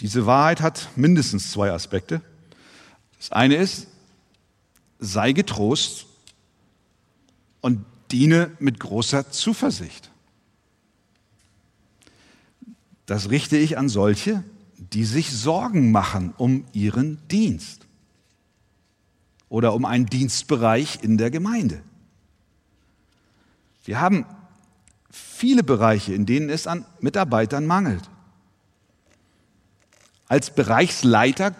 Diese 0.00 0.24
Wahrheit 0.24 0.60
hat 0.62 0.88
mindestens 0.96 1.50
zwei 1.50 1.72
Aspekte. 1.72 2.22
Das 3.18 3.32
eine 3.32 3.56
ist, 3.56 3.88
sei 4.98 5.32
getrost 5.32 6.06
und 7.60 7.84
diene 8.10 8.50
mit 8.58 8.80
großer 8.80 9.30
Zuversicht. 9.30 10.10
Das 13.06 13.30
richte 13.30 13.56
ich 13.56 13.78
an 13.78 13.88
solche, 13.88 14.44
die 14.76 15.04
sich 15.04 15.30
Sorgen 15.30 15.90
machen 15.90 16.34
um 16.36 16.64
ihren 16.72 17.18
Dienst 17.28 17.86
oder 19.48 19.74
um 19.74 19.84
einen 19.84 20.06
Dienstbereich 20.06 21.02
in 21.02 21.16
der 21.16 21.30
Gemeinde. 21.30 21.82
Wir 23.84 24.00
haben 24.00 24.26
viele 25.10 25.62
Bereiche, 25.62 26.12
in 26.12 26.26
denen 26.26 26.50
es 26.50 26.66
an 26.66 26.84
Mitarbeitern 27.00 27.66
mangelt. 27.66 28.10
Als 30.28 30.54
Bereichsleiter, 30.54 31.54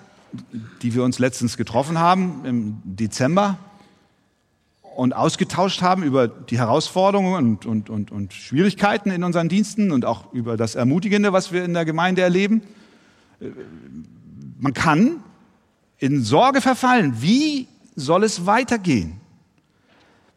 die 0.83 0.95
wir 0.95 1.05
uns 1.05 1.19
letztens 1.19 1.57
getroffen 1.57 1.99
haben 1.99 2.45
im 2.45 2.83
Dezember 2.85 3.59
und 4.99 5.15
ausgetauscht 5.15 5.81
haben 5.81 6.03
über 6.03 6.27
die 6.27 6.59
Herausforderungen 6.59 7.35
und, 7.35 7.67
und, 7.67 7.89
und, 7.89 8.11
und 8.11 8.33
Schwierigkeiten 8.33 9.11
in 9.11 9.23
unseren 9.23 9.49
Diensten 9.49 9.93
und 9.93 10.05
auch 10.05 10.33
über 10.33 10.57
das 10.57 10.75
Ermutigende, 10.75 11.33
was 11.33 11.53
wir 11.53 11.65
in 11.65 11.73
der 11.73 11.85
Gemeinde 11.85 12.23
erleben. 12.23 12.63
Man 14.59 14.73
kann 14.75 15.23
in 15.99 16.23
Sorge 16.23 16.61
verfallen. 16.61 17.23
Wie 17.23 17.69
soll 17.95 18.25
es 18.25 18.47
weitergehen? 18.47 19.21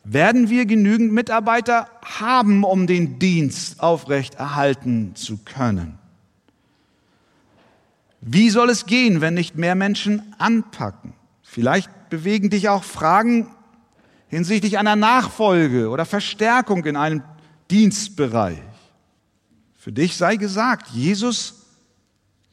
Werden 0.04 0.50
wir 0.50 0.66
genügend 0.66 1.12
Mitarbeiter 1.12 1.88
haben, 2.04 2.64
um 2.64 2.88
den 2.88 3.20
Dienst 3.20 3.82
aufrechterhalten 3.82 5.16
zu 5.16 5.38
können? 5.38 6.01
Wie 8.22 8.52
soll 8.52 8.70
es 8.70 8.86
gehen, 8.86 9.20
wenn 9.20 9.34
nicht 9.34 9.58
mehr 9.58 9.74
Menschen 9.74 10.36
anpacken? 10.38 11.14
Vielleicht 11.42 11.90
bewegen 12.10 12.52
dich 12.52 12.70
auch 12.70 12.84
Fragen 12.84 13.48
hinsichtlich 14.28 14.78
einer 14.78 14.96
Nachfolge 14.96 15.90
oder 15.90 16.06
Verstärkung 16.06 16.86
in 16.86 16.96
einem 16.96 17.24
Dienstbereich. 17.72 18.60
Für 19.74 19.92
dich 19.92 20.16
sei 20.16 20.36
gesagt, 20.36 20.90
Jesus 20.90 21.66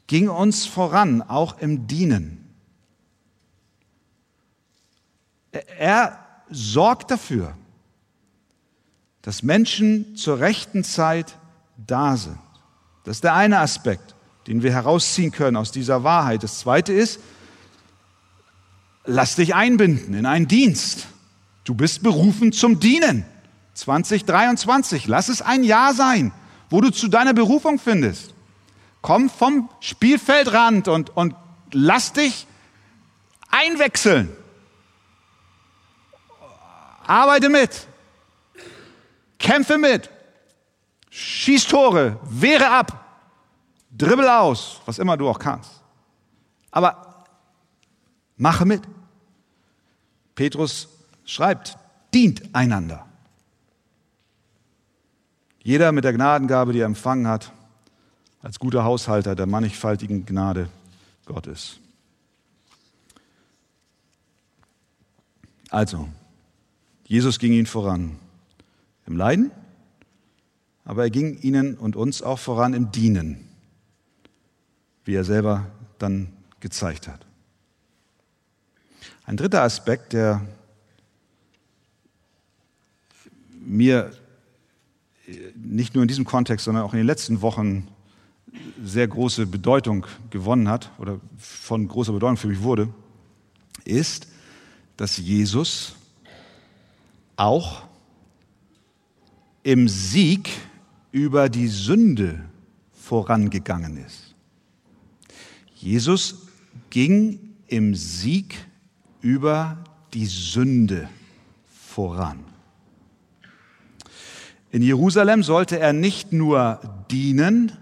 ging 0.07 0.31
uns 0.31 0.65
voran, 0.65 1.21
auch 1.21 1.59
im 1.59 1.87
Dienen. 1.87 2.55
Er 5.79 6.19
sorgt 6.49 7.11
dafür, 7.11 7.55
dass 9.21 9.43
Menschen 9.43 10.17
zur 10.17 10.41
rechten 10.41 10.83
Zeit 10.83 11.37
da 11.77 12.17
sind. 12.17 12.39
Das 13.05 13.19
ist 13.19 13.25
der 13.25 13.35
eine 13.35 13.59
Aspekt 13.59 14.15
den 14.49 14.63
wir 14.63 14.73
herausziehen 14.73 15.31
können 15.31 15.57
aus 15.57 15.71
dieser 15.71 16.03
Wahrheit. 16.03 16.43
Das 16.43 16.59
zweite 16.61 16.93
ist, 16.93 17.21
lass 19.05 19.37
dich 19.37 19.55
einbinden 19.55 20.15
in 20.15 20.27
einen 20.27 20.49
Dienst. 20.49 21.07
Du 21.65 21.75
bist 21.75 22.03
berufen 22.03 22.53
zum 22.53 22.81
Dienen. 22.81 23.27
2023, 23.75 25.07
lass 25.07 25.29
es 25.29 25.43
ein 25.43 25.63
Jahr 25.63 25.95
sein, 25.95 26.33
wo 26.71 26.81
du 26.81 26.91
zu 26.91 27.07
deiner 27.07 27.35
Berufung 27.35 27.79
findest, 27.79 28.35
Komm 29.01 29.31
vom 29.31 29.71
Spielfeldrand 29.81 30.89
und, 30.89 31.17
und 31.17 31.37
lass 31.73 32.13
dich 32.13 32.47
einwechseln. 33.49 34.29
Arbeite 37.07 37.49
mit. 37.49 37.87
Kämpfe 39.39 39.79
mit. 39.79 40.11
Schieß 41.11 41.67
Tore. 41.67 42.19
Wehre 42.25 42.71
ab. 42.71 43.08
Dribbel 43.99 44.29
aus. 44.29 44.81
Was 44.87 44.99
immer 44.99 45.17
du 45.17 45.29
auch 45.29 45.39
kannst. 45.39 45.83
Aber 46.71 47.25
mache 48.37 48.65
mit. 48.65 48.83
Petrus 50.35 50.89
schreibt, 51.25 51.77
dient 52.15 52.55
einander. 52.55 53.05
Jeder 55.63 55.93
mit 55.93 56.05
der 56.05 56.13
Gnadengabe, 56.13 56.73
die 56.73 56.79
er 56.79 56.87
empfangen 56.87 57.27
hat, 57.27 57.53
als 58.41 58.59
guter 58.59 58.85
Haushalter 58.85 59.35
der 59.35 59.47
mannigfaltigen 59.47 60.25
Gnade 60.25 60.71
Gottes. 61.27 61.81
Also, 65.71 66.09
Jesus 67.05 67.39
ging 67.39 67.53
ihnen 67.53 67.67
voran 67.67 68.19
im 69.07 69.17
Leiden, 69.17 69.51
aber 70.85 71.03
er 71.03 71.11
ging 71.11 71.39
ihnen 71.41 71.77
und 71.77 71.97
uns 71.97 72.23
auch 72.23 72.39
voran 72.39 72.73
im 72.73 72.93
Dienen, 72.93 73.48
wie 75.09 75.15
er 75.15 75.25
selber 75.25 75.67
dann 75.99 76.29
gezeigt 76.61 77.09
hat. 77.09 77.25
Ein 79.25 79.39
dritter 79.39 79.63
Aspekt, 79.63 80.13
der 80.13 80.47
mir 83.59 84.13
nicht 85.55 85.95
nur 85.95 86.03
in 86.03 86.09
diesem 86.09 86.27
Kontext, 86.27 86.67
sondern 86.67 86.85
auch 86.85 86.93
in 86.93 86.99
den 86.99 87.07
letzten 87.07 87.41
Wochen 87.41 87.89
sehr 88.85 89.09
große 89.09 89.47
Bedeutung 89.47 90.07
gewonnen 90.29 90.69
hat 90.69 90.91
oder 90.99 91.19
von 91.39 91.89
großer 91.89 92.13
Bedeutung 92.13 92.37
für 92.37 92.49
mich 92.49 92.61
wurde, 92.61 92.93
ist, 93.87 94.29
dass 94.99 95.17
Jesus 95.17 95.97
auch 97.37 97.85
im 99.63 99.89
Sieg 99.89 100.51
über 101.13 101.49
die 101.49 101.69
Sünde 101.69 102.45
vorangegangen 102.93 103.97
ist. 104.05 104.28
Jesus 105.81 106.49
ging 106.91 107.55
im 107.69 107.95
Sieg 107.95 108.67
über 109.21 109.79
die 110.13 110.27
Sünde 110.27 111.09
voran. 111.71 112.45
In 114.73 114.83
Jerusalem 114.83 115.45
sollte 115.45 115.79
er 115.79 115.93
nicht 115.93 116.33
nur 116.33 116.81
dienen 117.11 117.73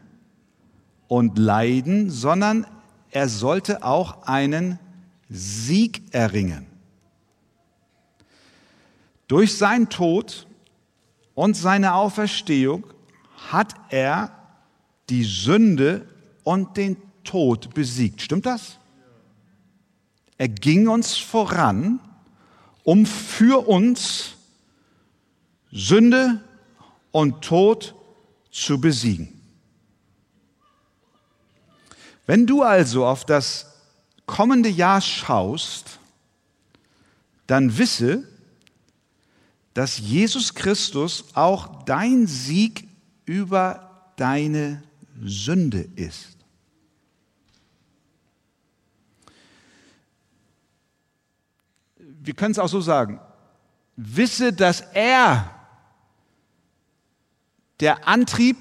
und 1.09 1.39
leiden, 1.39 2.11
sondern 2.11 2.67
er 3.11 3.31
sollte 3.31 3.83
auch 3.83 4.25
einen 4.25 4.79
Sieg 5.31 6.03
erringen. 6.13 6.67
Durch 9.27 9.57
seinen 9.57 9.89
Tod 9.89 10.47
und 11.35 11.57
seine 11.57 11.95
Auferstehung 11.95 12.85
hat 13.51 13.75
er 13.89 14.31
die 15.09 15.25
Sünde 15.25 16.07
und 16.45 16.77
den 16.77 16.97
Tod 17.27 17.75
besiegt. 17.75 18.23
Stimmt 18.23 18.47
das? 18.47 18.79
Er 20.39 20.49
ging 20.49 20.89
uns 20.89 21.17
voran, 21.17 22.01
um 22.85 23.05
für 23.05 23.69
uns 23.69 24.35
Sünde 25.71 26.41
und 27.11 27.43
Tod 27.43 27.95
zu 28.51 28.81
besiegen. 28.81 29.41
Wenn 32.27 32.47
du 32.47 32.63
also 32.63 33.07
auf 33.07 33.25
das 33.25 33.67
kommende 34.27 34.69
Jahr 34.69 35.01
schaust, 35.01 35.99
dann 37.47 37.79
wisse, 37.79 38.27
dass 39.75 39.99
Jesus 39.99 40.55
Christus 40.55 41.27
auch 41.35 41.85
dein 41.85 42.27
Sieg 42.27 42.89
über 43.27 44.13
deine 44.17 44.83
Sünde 45.23 45.89
ist. 45.97 46.36
Wir 52.27 52.35
können 52.35 52.51
es 52.51 52.59
auch 52.59 52.69
so 52.69 52.81
sagen. 52.81 53.21
Wisse, 53.95 54.53
dass 54.53 54.81
er 54.81 55.49
der 57.79 58.09
Antrieb 58.09 58.57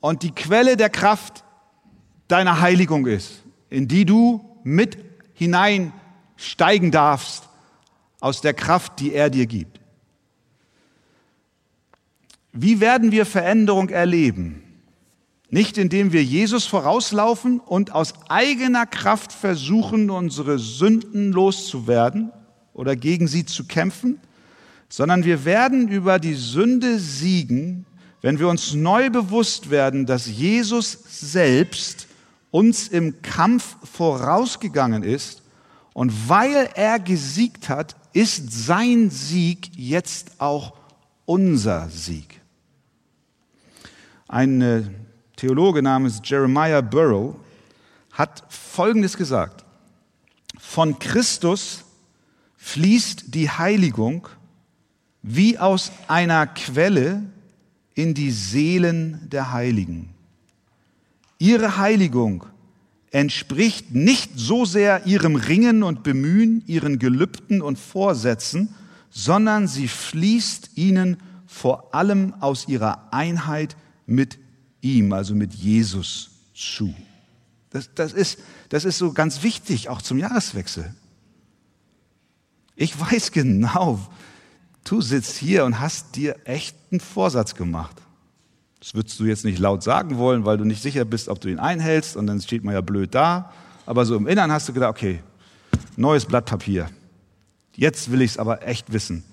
und 0.00 0.22
die 0.22 0.32
Quelle 0.32 0.76
der 0.76 0.90
Kraft 0.90 1.42
deiner 2.28 2.60
Heiligung 2.60 3.06
ist, 3.06 3.42
in 3.70 3.88
die 3.88 4.04
du 4.04 4.58
mit 4.62 4.98
hineinsteigen 5.32 6.90
darfst 6.90 7.48
aus 8.20 8.42
der 8.42 8.52
Kraft, 8.52 9.00
die 9.00 9.14
er 9.14 9.30
dir 9.30 9.46
gibt. 9.46 9.80
Wie 12.52 12.80
werden 12.80 13.10
wir 13.10 13.24
Veränderung 13.24 13.88
erleben? 13.88 14.65
Nicht 15.48 15.78
indem 15.78 16.12
wir 16.12 16.24
Jesus 16.24 16.66
vorauslaufen 16.66 17.60
und 17.60 17.92
aus 17.94 18.14
eigener 18.28 18.84
Kraft 18.84 19.32
versuchen, 19.32 20.10
unsere 20.10 20.58
Sünden 20.58 21.32
loszuwerden 21.32 22.32
oder 22.74 22.96
gegen 22.96 23.28
sie 23.28 23.44
zu 23.44 23.64
kämpfen, 23.64 24.20
sondern 24.88 25.24
wir 25.24 25.44
werden 25.44 25.88
über 25.88 26.18
die 26.18 26.34
Sünde 26.34 26.98
siegen, 26.98 27.86
wenn 28.22 28.38
wir 28.38 28.48
uns 28.48 28.74
neu 28.74 29.08
bewusst 29.10 29.70
werden, 29.70 30.04
dass 30.04 30.26
Jesus 30.26 30.98
selbst 31.08 32.08
uns 32.50 32.88
im 32.88 33.22
Kampf 33.22 33.76
vorausgegangen 33.84 35.04
ist 35.04 35.42
und 35.92 36.28
weil 36.28 36.68
er 36.74 36.98
gesiegt 36.98 37.68
hat, 37.68 37.94
ist 38.12 38.52
sein 38.52 39.10
Sieg 39.10 39.70
jetzt 39.76 40.40
auch 40.40 40.74
unser 41.24 41.88
Sieg. 41.88 42.40
Ein 44.28 44.60
äh, 44.62 44.82
Theologe 45.36 45.82
namens 45.82 46.20
Jeremiah 46.24 46.80
Burrow 46.80 47.36
hat 48.12 48.42
Folgendes 48.48 49.16
gesagt. 49.16 49.64
Von 50.58 50.98
Christus 50.98 51.84
fließt 52.56 53.34
die 53.34 53.50
Heiligung 53.50 54.28
wie 55.22 55.58
aus 55.58 55.92
einer 56.08 56.46
Quelle 56.46 57.22
in 57.94 58.14
die 58.14 58.30
Seelen 58.30 59.28
der 59.28 59.52
Heiligen. 59.52 60.08
Ihre 61.38 61.76
Heiligung 61.76 62.46
entspricht 63.10 63.94
nicht 63.94 64.32
so 64.36 64.64
sehr 64.64 65.06
ihrem 65.06 65.36
Ringen 65.36 65.82
und 65.82 66.02
Bemühen, 66.02 66.62
ihren 66.66 66.98
Gelübden 66.98 67.60
und 67.60 67.78
Vorsätzen, 67.78 68.74
sondern 69.10 69.68
sie 69.68 69.88
fließt 69.88 70.70
ihnen 70.76 71.18
vor 71.46 71.94
allem 71.94 72.34
aus 72.40 72.68
ihrer 72.68 73.12
Einheit 73.12 73.76
mit 74.06 74.38
ihm, 74.80 75.12
also 75.12 75.34
mit 75.34 75.54
Jesus 75.54 76.30
zu. 76.54 76.94
Das, 77.70 77.90
das, 77.94 78.12
ist, 78.12 78.38
das 78.68 78.84
ist 78.84 78.98
so 78.98 79.12
ganz 79.12 79.42
wichtig, 79.42 79.88
auch 79.88 80.00
zum 80.00 80.18
Jahreswechsel. 80.18 80.94
Ich 82.74 82.98
weiß 82.98 83.32
genau, 83.32 83.98
du 84.84 85.00
sitzt 85.00 85.36
hier 85.36 85.64
und 85.64 85.80
hast 85.80 86.16
dir 86.16 86.36
echt 86.44 86.76
einen 86.90 87.00
Vorsatz 87.00 87.54
gemacht. 87.54 87.96
Das 88.80 88.94
würdest 88.94 89.18
du 89.18 89.24
jetzt 89.24 89.44
nicht 89.44 89.58
laut 89.58 89.82
sagen 89.82 90.18
wollen, 90.18 90.44
weil 90.44 90.58
du 90.58 90.64
nicht 90.64 90.82
sicher 90.82 91.04
bist, 91.04 91.28
ob 91.28 91.40
du 91.40 91.48
ihn 91.48 91.58
einhältst 91.58 92.16
und 92.16 92.26
dann 92.26 92.40
steht 92.40 92.64
man 92.64 92.74
ja 92.74 92.82
blöd 92.82 93.14
da. 93.14 93.52
Aber 93.86 94.04
so 94.04 94.16
im 94.16 94.26
Innern 94.26 94.52
hast 94.52 94.68
du 94.68 94.72
gedacht, 94.72 94.90
okay, 94.90 95.20
neues 95.96 96.26
Blatt 96.26 96.44
Papier. 96.44 96.90
Jetzt 97.74 98.10
will 98.10 98.22
ich 98.22 98.32
es 98.32 98.38
aber 98.38 98.66
echt 98.66 98.92
wissen. 98.92 99.24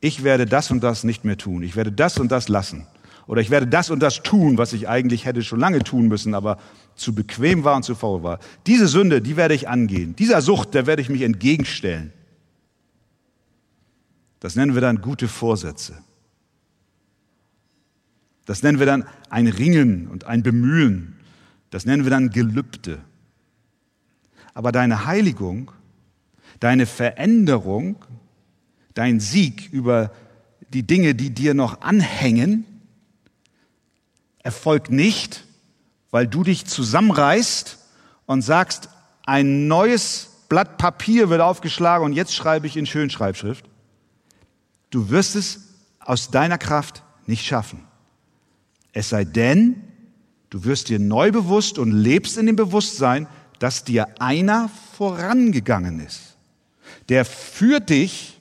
Ich 0.00 0.24
werde 0.24 0.46
das 0.46 0.70
und 0.70 0.82
das 0.82 1.04
nicht 1.04 1.24
mehr 1.24 1.36
tun. 1.36 1.62
Ich 1.62 1.76
werde 1.76 1.92
das 1.92 2.18
und 2.18 2.30
das 2.30 2.48
lassen. 2.48 2.86
Oder 3.26 3.40
ich 3.40 3.50
werde 3.50 3.66
das 3.66 3.90
und 3.90 4.00
das 4.00 4.22
tun, 4.22 4.58
was 4.58 4.72
ich 4.72 4.88
eigentlich 4.88 5.24
hätte 5.24 5.42
schon 5.42 5.60
lange 5.60 5.80
tun 5.80 6.08
müssen, 6.08 6.34
aber 6.34 6.58
zu 6.94 7.14
bequem 7.14 7.64
war 7.64 7.76
und 7.76 7.84
zu 7.84 7.94
faul 7.94 8.22
war. 8.22 8.38
Diese 8.66 8.88
Sünde, 8.88 9.22
die 9.22 9.36
werde 9.36 9.54
ich 9.54 9.68
angehen. 9.68 10.16
Dieser 10.16 10.42
Sucht, 10.42 10.74
der 10.74 10.86
werde 10.86 11.02
ich 11.02 11.08
mich 11.08 11.22
entgegenstellen. 11.22 12.12
Das 14.40 14.56
nennen 14.56 14.74
wir 14.74 14.80
dann 14.80 15.00
gute 15.00 15.28
Vorsätze. 15.28 15.96
Das 18.44 18.62
nennen 18.64 18.80
wir 18.80 18.86
dann 18.86 19.04
ein 19.30 19.46
Ringen 19.46 20.08
und 20.08 20.26
ein 20.26 20.42
Bemühen. 20.42 21.16
Das 21.70 21.86
nennen 21.86 22.04
wir 22.04 22.10
dann 22.10 22.30
Gelübde. 22.30 22.98
Aber 24.52 24.72
deine 24.72 25.06
Heiligung, 25.06 25.70
deine 26.58 26.86
Veränderung, 26.86 28.04
dein 28.94 29.20
Sieg 29.20 29.72
über 29.72 30.12
die 30.72 30.82
Dinge, 30.82 31.14
die 31.14 31.30
dir 31.30 31.54
noch 31.54 31.80
anhängen, 31.82 32.66
erfolgt 34.42 34.90
nicht, 34.90 35.44
weil 36.10 36.26
du 36.26 36.44
dich 36.44 36.66
zusammenreißt 36.66 37.78
und 38.26 38.42
sagst, 38.42 38.88
ein 39.24 39.68
neues 39.68 40.30
Blatt 40.48 40.78
Papier 40.78 41.30
wird 41.30 41.40
aufgeschlagen 41.40 42.04
und 42.04 42.12
jetzt 42.12 42.34
schreibe 42.34 42.66
ich 42.66 42.76
in 42.76 42.86
Schönschreibschrift, 42.86 43.66
Du 44.90 45.08
wirst 45.08 45.36
es 45.36 45.68
aus 46.00 46.30
deiner 46.30 46.58
Kraft 46.58 47.02
nicht 47.26 47.46
schaffen. 47.46 47.86
Es 48.92 49.08
sei 49.08 49.24
denn, 49.24 49.82
Du 50.50 50.64
wirst 50.64 50.90
dir 50.90 50.98
neu 50.98 51.32
bewusst 51.32 51.78
und 51.78 51.92
lebst 51.92 52.36
in 52.36 52.44
dem 52.44 52.56
Bewusstsein, 52.56 53.26
dass 53.58 53.84
dir 53.84 54.20
einer 54.20 54.68
vorangegangen 54.98 55.98
ist, 56.00 56.36
der 57.08 57.24
für 57.24 57.80
dich 57.80 58.38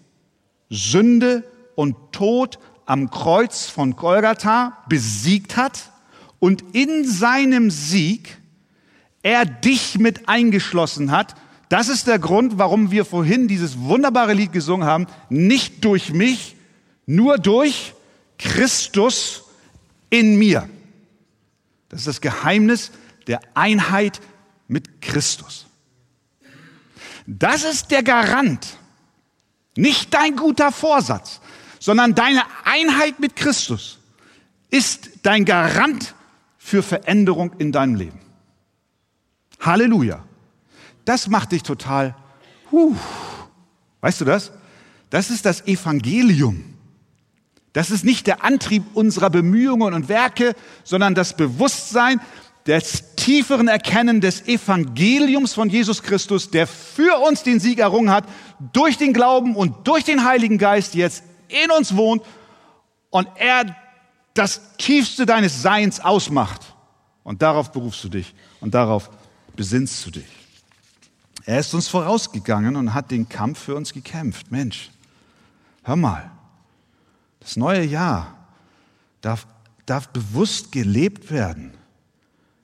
Sünde 0.70 1.46
und 1.76 1.96
Tod 2.12 2.60
am 2.92 3.10
Kreuz 3.10 3.68
von 3.68 3.96
Golgatha 3.96 4.84
besiegt 4.90 5.56
hat 5.56 5.92
und 6.40 6.62
in 6.76 7.08
seinem 7.08 7.72
Sieg 7.72 8.38
er 9.24 9.46
dich 9.46 9.98
mit 9.98 10.28
eingeschlossen 10.28 11.10
hat. 11.10 11.36
Das 11.70 11.88
ist 11.88 12.08
der 12.08 12.20
Grund, 12.20 12.58
warum 12.58 12.92
wir 12.92 13.06
vorhin 13.06 13.48
dieses 13.48 13.80
wunderbare 13.80 14.34
Lied 14.34 14.52
gesungen 14.52 14.86
haben. 14.86 15.08
Nicht 15.30 15.86
durch 15.86 16.12
mich, 16.12 16.58
nur 17.06 17.38
durch 17.38 17.94
Christus 18.38 19.44
in 20.10 20.38
mir. 20.38 20.68
Das 21.88 22.02
ist 22.02 22.08
das 22.08 22.20
Geheimnis 22.20 22.92
der 23.26 23.40
Einheit 23.54 24.20
mit 24.68 25.02
Christus. 25.02 25.66
Das 27.26 27.64
ist 27.64 27.90
der 27.92 28.04
Garant. 28.04 28.68
Nicht 29.78 30.14
dein 30.14 30.36
guter 30.36 30.74
Vorsatz, 30.74 31.40
sondern 31.82 32.14
deine 32.14 32.44
Einheit 32.64 33.20
mit 33.20 33.36
Christus 33.36 33.98
ist 34.70 35.10
dein 35.24 35.44
Garant 35.46 36.14
für 36.58 36.84
Veränderung 36.84 37.54
in 37.58 37.72
deinem 37.72 37.96
Leben. 37.96 38.20
Halleluja. 39.60 40.24
Das 41.06 41.28
macht 41.28 41.52
dich 41.52 41.64
total, 41.64 42.16
huh. 42.72 42.96
weißt 44.02 44.22
du 44.22 44.26
das? 44.26 44.52
Das 45.10 45.32
ist 45.32 45.46
das 45.46 45.66
Evangelium. 45.66 46.64
Das 47.74 47.90
ist 47.90 48.06
nicht 48.06 48.28
der 48.28 48.44
Antrieb 48.44 48.84
unserer 48.94 49.32
Bemühungen 49.32 49.96
und 49.96 50.08
Werke, 50.08 50.54
sondern 50.84 51.16
das 51.16 51.36
Bewusstsein 51.36 52.22
des 52.68 53.16
tieferen 53.16 53.68
Erkennen 53.68 54.22
des 54.22 54.48
Evangeliums 54.48 55.56
von 55.56 55.70
Jesus 55.70 56.04
Christus, 56.04 56.52
der 56.52 56.68
für 56.68 57.20
uns 57.28 57.42
den 57.42 57.60
Sieg 57.60 57.80
errungen 57.80 58.12
hat, 58.12 58.26
durch 58.72 58.98
den 58.98 59.14
Glauben 59.14 59.56
und 59.56 59.88
durch 59.88 60.04
den 60.04 60.24
Heiligen 60.24 60.60
Geist 60.60 60.94
jetzt 60.94 61.24
in 61.52 61.72
uns 61.72 61.96
wohnt 61.96 62.24
und 63.10 63.28
er 63.36 63.76
das 64.34 64.62
Tiefste 64.78 65.26
deines 65.26 65.62
Seins 65.62 66.00
ausmacht. 66.00 66.76
Und 67.24 67.42
darauf 67.42 67.72
berufst 67.72 68.04
du 68.04 68.10
dich 68.10 68.34
und 68.60 68.74
darauf 68.74 69.10
besinnst 69.56 70.06
du 70.06 70.12
dich. 70.12 70.28
Er 71.46 71.60
ist 71.60 71.74
uns 71.74 71.88
vorausgegangen 71.88 72.76
und 72.76 72.94
hat 72.94 73.12
den 73.12 73.28
Kampf 73.28 73.60
für 73.60 73.76
uns 73.76 73.94
gekämpft. 73.94 74.52
Mensch, 74.52 74.92
hör 75.84 75.96
mal, 75.96 76.32
das 77.40 77.58
neue 77.58 77.84
Jahr 77.84 78.36
darf, 79.22 79.48
darf 79.86 80.10
bewusst 80.10 80.72
gelebt 80.72 81.32
werden. 81.32 81.74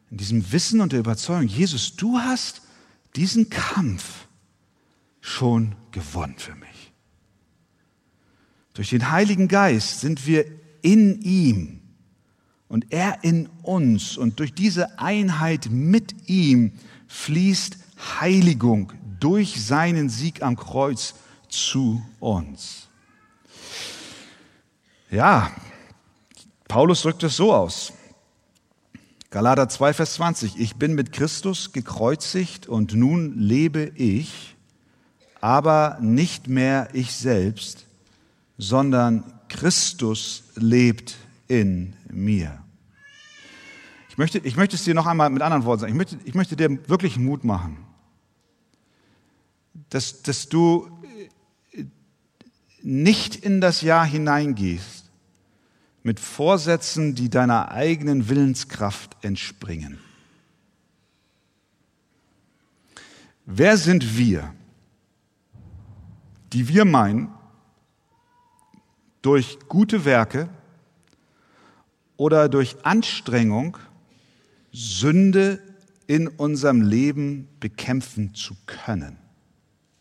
In 0.10 0.18
diesem 0.18 0.52
Wissen 0.52 0.80
und 0.80 0.94
der 0.94 1.00
Überzeugung, 1.00 1.48
Jesus, 1.48 1.96
du 1.96 2.18
hast 2.18 2.62
diesen 3.16 3.50
Kampf 3.50 4.28
schon 5.22 5.76
gewonnen 5.92 6.36
für 6.38 6.56
mich. 6.56 6.77
Durch 8.78 8.92
den 8.92 9.10
Heiligen 9.10 9.48
Geist 9.48 10.02
sind 10.02 10.28
wir 10.28 10.46
in 10.84 11.20
ihm 11.24 11.80
und 12.68 12.94
er 12.94 13.24
in 13.24 13.50
uns 13.64 14.18
und 14.18 14.40
durch 14.40 14.54
diese 14.54 15.00
Einheit 15.00 15.70
mit 15.72 16.30
ihm 16.30 16.74
fließt 17.08 17.76
Heiligung 18.22 18.94
durch 19.20 19.66
seinen 19.66 20.10
Sieg 20.10 20.44
am 20.44 20.56
Kreuz 20.56 21.16
zu 21.50 22.06
uns. 22.20 22.88
Ja, 25.10 25.52
Paulus 26.68 27.02
drückt 27.02 27.24
es 27.24 27.36
so 27.36 27.52
aus. 27.56 27.94
Galater 29.32 29.70
2, 29.70 29.94
Vers 29.96 30.14
20. 30.14 30.60
Ich 30.60 30.76
bin 30.76 30.94
mit 30.94 31.12
Christus 31.14 31.72
gekreuzigt 31.72 32.68
und 32.68 32.94
nun 32.94 33.40
lebe 33.40 33.92
ich, 33.96 34.56
aber 35.42 35.98
nicht 36.00 36.48
mehr 36.48 36.90
ich 36.94 37.14
selbst, 37.14 37.87
sondern 38.58 39.24
Christus 39.50 40.44
lebt 40.56 41.16
in 41.48 41.94
mir. 42.10 42.64
Ich 44.10 44.18
möchte, 44.18 44.40
ich 44.40 44.58
möchte 44.58 44.76
es 44.76 44.84
dir 44.84 44.96
noch 44.96 45.06
einmal 45.06 45.30
mit 45.30 45.42
anderen 45.42 45.64
Worten 45.66 45.82
sagen. 45.82 45.94
Ich 45.94 45.98
möchte, 45.98 46.18
ich 46.26 46.34
möchte 46.34 46.56
dir 46.56 46.90
wirklich 46.90 47.18
Mut 47.18 47.44
machen, 47.44 47.78
dass, 49.90 50.24
dass 50.24 50.50
du 50.50 50.90
nicht 52.82 53.36
in 53.36 53.62
das 53.62 53.82
Jahr 53.82 54.06
hineingehst 54.06 55.12
mit 56.04 56.20
Vorsätzen, 56.20 57.16
die 57.16 57.30
deiner 57.30 57.72
eigenen 57.72 58.30
Willenskraft 58.30 59.18
entspringen. 59.24 60.00
Wer 63.46 63.78
sind 63.78 64.18
wir, 64.18 64.54
die 66.54 66.68
wir 66.70 66.86
meinen, 66.86 67.37
durch 69.22 69.58
gute 69.68 70.06
Werke 70.06 70.50
oder 72.18 72.50
durch 72.50 72.78
Anstrengung 72.84 73.78
Sünde 74.72 75.62
in 76.08 76.28
unserem 76.28 76.82
Leben 76.82 77.48
bekämpfen 77.60 78.34
zu 78.34 78.56
können, 78.66 79.18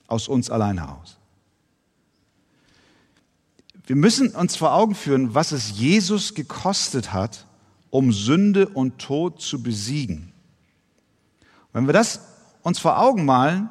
aus 0.06 0.28
uns 0.28 0.50
allein 0.50 0.78
heraus? 0.78 1.18
Wir 3.86 3.96
müssen 3.96 4.30
uns 4.30 4.56
vor 4.56 4.74
Augen 4.74 4.94
führen, 4.94 5.34
was 5.34 5.52
es 5.52 5.78
Jesus 5.78 6.34
gekostet 6.34 7.12
hat, 7.12 7.46
um 7.90 8.12
Sünde 8.12 8.68
und 8.68 8.98
Tod 8.98 9.40
zu 9.40 9.62
besiegen. 9.62 10.32
Wenn 11.72 11.86
wir 11.86 11.92
das 11.92 12.20
uns 12.62 12.80
vor 12.80 12.98
Augen 12.98 13.24
malen, 13.24 13.68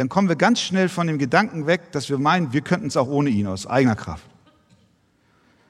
dann 0.00 0.08
kommen 0.08 0.30
wir 0.30 0.36
ganz 0.36 0.62
schnell 0.62 0.88
von 0.88 1.06
dem 1.06 1.18
Gedanken 1.18 1.66
weg, 1.66 1.92
dass 1.92 2.08
wir 2.08 2.16
meinen, 2.16 2.54
wir 2.54 2.62
könnten 2.62 2.86
es 2.86 2.96
auch 2.96 3.08
ohne 3.08 3.28
ihn 3.28 3.46
aus 3.46 3.66
eigener 3.66 3.96
Kraft. 3.96 4.24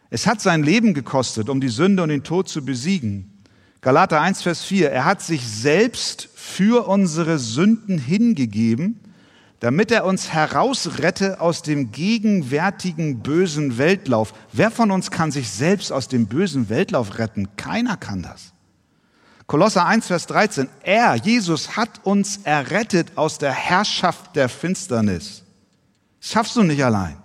Es 0.09 0.29
hat 0.29 0.41
sein 0.41 0.63
Leben 0.63 0.95
gekostet, 0.95 1.49
um 1.49 1.61
die 1.61 1.69
Sünde 1.69 2.05
und 2.05 2.11
den 2.11 2.23
Tod 2.23 2.49
zu 2.49 2.65
besiegen. 2.65 3.43
Galater 3.81 4.21
1, 4.21 4.43
Vers 4.43 4.63
4. 4.63 4.93
Er 4.93 5.05
hat 5.05 5.21
sich 5.21 5.45
selbst 5.45 6.29
für 6.37 6.87
unsere 6.87 7.41
Sünden 7.41 7.99
hingegeben, 7.99 9.01
damit 9.59 9.91
er 9.91 10.05
uns 10.05 10.33
herausrette 10.33 11.41
aus 11.41 11.63
dem 11.63 11.91
gegenwärtigen 11.91 13.25
bösen 13.25 13.79
Weltlauf. 13.79 14.33
Wer 14.53 14.71
von 14.71 14.93
uns 14.93 15.11
kann 15.11 15.33
sich 15.33 15.51
selbst 15.51 15.91
aus 15.91 16.07
dem 16.07 16.27
bösen 16.29 16.69
Weltlauf 16.69 17.19
retten? 17.19 17.49
Keiner 17.57 17.97
kann 17.97 18.23
das. 18.23 18.53
Kolosser 19.51 19.85
1, 19.85 20.07
Vers 20.07 20.29
13. 20.29 20.69
Er, 20.85 21.17
Jesus, 21.17 21.77
hat 21.77 22.05
uns 22.05 22.39
errettet 22.45 23.09
aus 23.17 23.39
der 23.39 23.51
Herrschaft 23.51 24.37
der 24.37 24.49
Finsternis. 24.49 25.43
Das 26.21 26.31
schaffst 26.31 26.55
du 26.55 26.63
nicht 26.63 26.85
allein. 26.85 27.17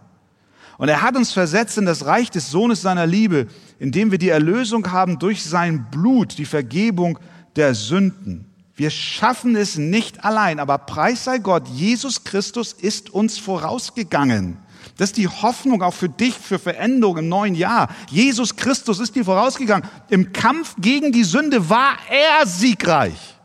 Und 0.79 0.89
er 0.89 1.03
hat 1.03 1.15
uns 1.15 1.31
versetzt 1.33 1.77
in 1.77 1.85
das 1.85 2.07
Reich 2.07 2.31
des 2.31 2.49
Sohnes 2.49 2.81
seiner 2.81 3.05
Liebe, 3.05 3.45
indem 3.77 4.09
wir 4.09 4.17
die 4.17 4.29
Erlösung 4.29 4.91
haben 4.91 5.19
durch 5.19 5.43
sein 5.45 5.85
Blut, 5.91 6.39
die 6.39 6.45
Vergebung 6.45 7.19
der 7.57 7.75
Sünden. 7.75 8.51
Wir 8.73 8.89
schaffen 8.89 9.55
es 9.55 9.77
nicht 9.77 10.25
allein, 10.25 10.59
aber 10.59 10.79
preis 10.79 11.25
sei 11.25 11.37
Gott, 11.37 11.67
Jesus 11.67 12.23
Christus 12.23 12.73
ist 12.73 13.11
uns 13.11 13.37
vorausgegangen. 13.37 14.57
Das 14.97 15.09
ist 15.09 15.17
die 15.17 15.27
Hoffnung 15.27 15.81
auch 15.81 15.93
für 15.93 16.09
dich, 16.09 16.35
für 16.35 16.59
Veränderung 16.59 17.17
im 17.17 17.29
neuen 17.29 17.55
Jahr. 17.55 17.93
Jesus 18.09 18.55
Christus 18.55 18.99
ist 18.99 19.15
dir 19.15 19.25
vorausgegangen. 19.25 19.89
Im 20.09 20.31
Kampf 20.31 20.75
gegen 20.79 21.11
die 21.11 21.23
Sünde 21.23 21.69
war 21.69 21.97
er 22.09 22.47
siegreich. 22.47 23.35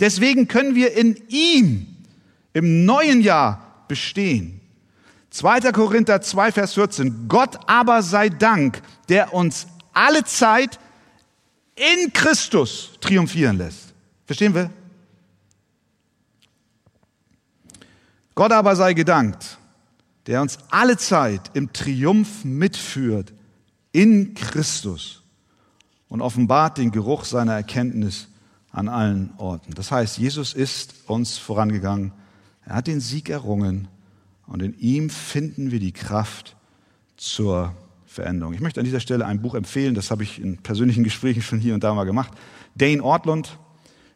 Deswegen 0.00 0.48
können 0.48 0.74
wir 0.74 0.94
in 0.94 1.16
ihm 1.28 1.86
im 2.52 2.84
neuen 2.84 3.20
Jahr 3.20 3.84
bestehen. 3.88 4.60
2. 5.30 5.72
Korinther 5.72 6.20
2, 6.20 6.52
Vers 6.52 6.74
14. 6.74 7.28
Gott 7.28 7.58
aber 7.66 8.02
sei 8.02 8.28
Dank, 8.28 8.82
der 9.08 9.34
uns 9.34 9.66
alle 9.92 10.24
Zeit 10.24 10.78
in 11.74 12.12
Christus 12.12 12.92
triumphieren 13.00 13.58
lässt. 13.58 13.94
Verstehen 14.24 14.54
wir? 14.54 14.70
Gott 18.34 18.52
aber 18.52 18.76
sei 18.76 18.92
gedankt, 18.92 19.58
der 20.26 20.42
uns 20.42 20.58
alle 20.70 20.96
Zeit 20.96 21.50
im 21.54 21.72
Triumph 21.72 22.44
mitführt 22.44 23.32
in 23.92 24.34
Christus 24.34 25.22
und 26.08 26.20
offenbart 26.20 26.78
den 26.78 26.90
Geruch 26.90 27.24
seiner 27.24 27.54
Erkenntnis 27.54 28.28
an 28.70 28.88
allen 28.88 29.32
Orten. 29.38 29.72
Das 29.74 29.90
heißt, 29.90 30.18
Jesus 30.18 30.52
ist 30.52 30.94
uns 31.06 31.38
vorangegangen, 31.38 32.12
er 32.64 32.76
hat 32.76 32.88
den 32.88 33.00
Sieg 33.00 33.30
errungen 33.30 33.88
und 34.46 34.62
in 34.62 34.78
ihm 34.78 35.10
finden 35.10 35.70
wir 35.70 35.80
die 35.80 35.92
Kraft 35.92 36.56
zur 37.16 37.74
Veränderung. 38.06 38.54
Ich 38.54 38.60
möchte 38.60 38.80
an 38.80 38.84
dieser 38.84 39.00
Stelle 39.00 39.26
ein 39.26 39.40
Buch 39.40 39.54
empfehlen, 39.54 39.94
das 39.94 40.10
habe 40.10 40.22
ich 40.22 40.40
in 40.40 40.58
persönlichen 40.58 41.04
Gesprächen 41.04 41.42
schon 41.42 41.58
hier 41.58 41.74
und 41.74 41.84
da 41.84 41.94
mal 41.94 42.04
gemacht. 42.04 42.32
Dane 42.74 43.02
Ortlund, 43.02 43.58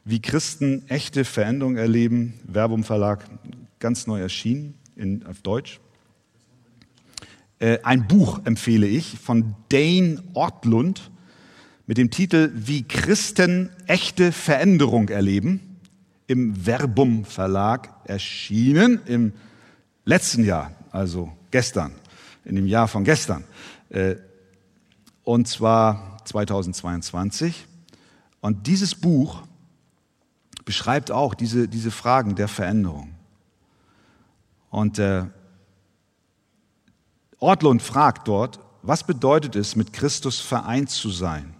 wie 0.04 0.20
Christen 0.20 0.88
echte 0.88 1.24
Veränderung 1.24 1.76
erleben. 1.76 2.34
Verbum 2.46 2.84
Verlag, 2.84 3.24
ganz 3.78 4.06
neu 4.06 4.20
erschienen 4.20 4.74
in, 4.96 5.24
auf 5.26 5.40
Deutsch. 5.42 5.80
Äh, 7.60 7.78
ein 7.82 8.08
Buch 8.08 8.40
empfehle 8.44 8.86
ich 8.86 9.18
von 9.18 9.54
Dane 9.68 10.22
Ortlund 10.34 11.10
mit 11.86 11.98
dem 11.98 12.10
Titel 12.10 12.50
Wie 12.54 12.82
Christen 12.82 13.70
echte 13.86 14.32
Veränderung 14.32 15.10
erleben 15.10 15.78
im 16.26 16.54
Verbum 16.54 17.24
Verlag 17.24 17.90
erschienen 18.04 19.00
im 19.04 19.32
letzten 20.04 20.44
Jahr, 20.44 20.72
also 20.90 21.32
gestern, 21.50 21.92
in 22.44 22.56
dem 22.56 22.66
Jahr 22.66 22.88
von 22.88 23.04
gestern. 23.04 23.44
Äh, 23.90 24.16
und 25.22 25.46
zwar 25.46 26.16
2022. 26.24 27.66
Und 28.40 28.66
dieses 28.68 28.94
Buch 28.94 29.42
beschreibt 30.64 31.10
auch 31.10 31.34
diese, 31.34 31.68
diese 31.68 31.90
Fragen 31.90 32.36
der 32.36 32.48
Veränderung. 32.48 33.10
Und 34.70 34.98
äh, 34.98 35.24
Ortlund 37.40 37.82
fragt 37.82 38.28
dort, 38.28 38.60
was 38.82 39.04
bedeutet 39.04 39.56
es, 39.56 39.76
mit 39.76 39.92
Christus 39.92 40.40
vereint 40.40 40.90
zu 40.90 41.10
sein? 41.10 41.54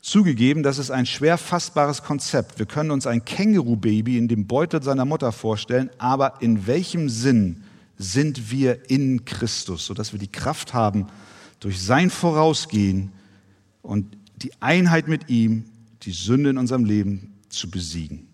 Zugegeben, 0.00 0.62
das 0.62 0.78
ist 0.78 0.92
ein 0.92 1.04
schwer 1.04 1.36
fassbares 1.36 2.04
Konzept. 2.04 2.60
Wir 2.60 2.66
können 2.66 2.92
uns 2.92 3.08
ein 3.08 3.24
Känguru-Baby 3.24 4.18
in 4.18 4.28
dem 4.28 4.46
Beutel 4.46 4.82
seiner 4.82 5.04
Mutter 5.04 5.32
vorstellen, 5.32 5.90
aber 5.98 6.40
in 6.40 6.68
welchem 6.68 7.08
Sinn 7.08 7.64
sind 7.98 8.50
wir 8.50 8.88
in 8.88 9.24
Christus, 9.24 9.86
sodass 9.86 10.12
wir 10.12 10.20
die 10.20 10.30
Kraft 10.30 10.74
haben, 10.74 11.08
durch 11.58 11.82
sein 11.82 12.10
Vorausgehen 12.10 13.12
und 13.82 14.16
die 14.36 14.52
Einheit 14.60 15.08
mit 15.08 15.28
ihm 15.28 15.64
die 16.02 16.12
Sünde 16.12 16.50
in 16.50 16.58
unserem 16.58 16.84
Leben 16.84 17.34
zu 17.48 17.70
besiegen. 17.70 18.28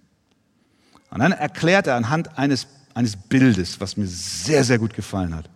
Und 1.10 1.20
dann 1.20 1.32
erklärt 1.32 1.86
er 1.86 1.96
anhand 1.96 2.38
eines, 2.38 2.66
eines 2.94 3.16
Bildes, 3.16 3.80
was 3.80 3.96
mir 3.96 4.06
sehr, 4.06 4.64
sehr 4.64 4.78
gut 4.78 4.94
gefallen 4.94 5.34
hat, 5.34 5.48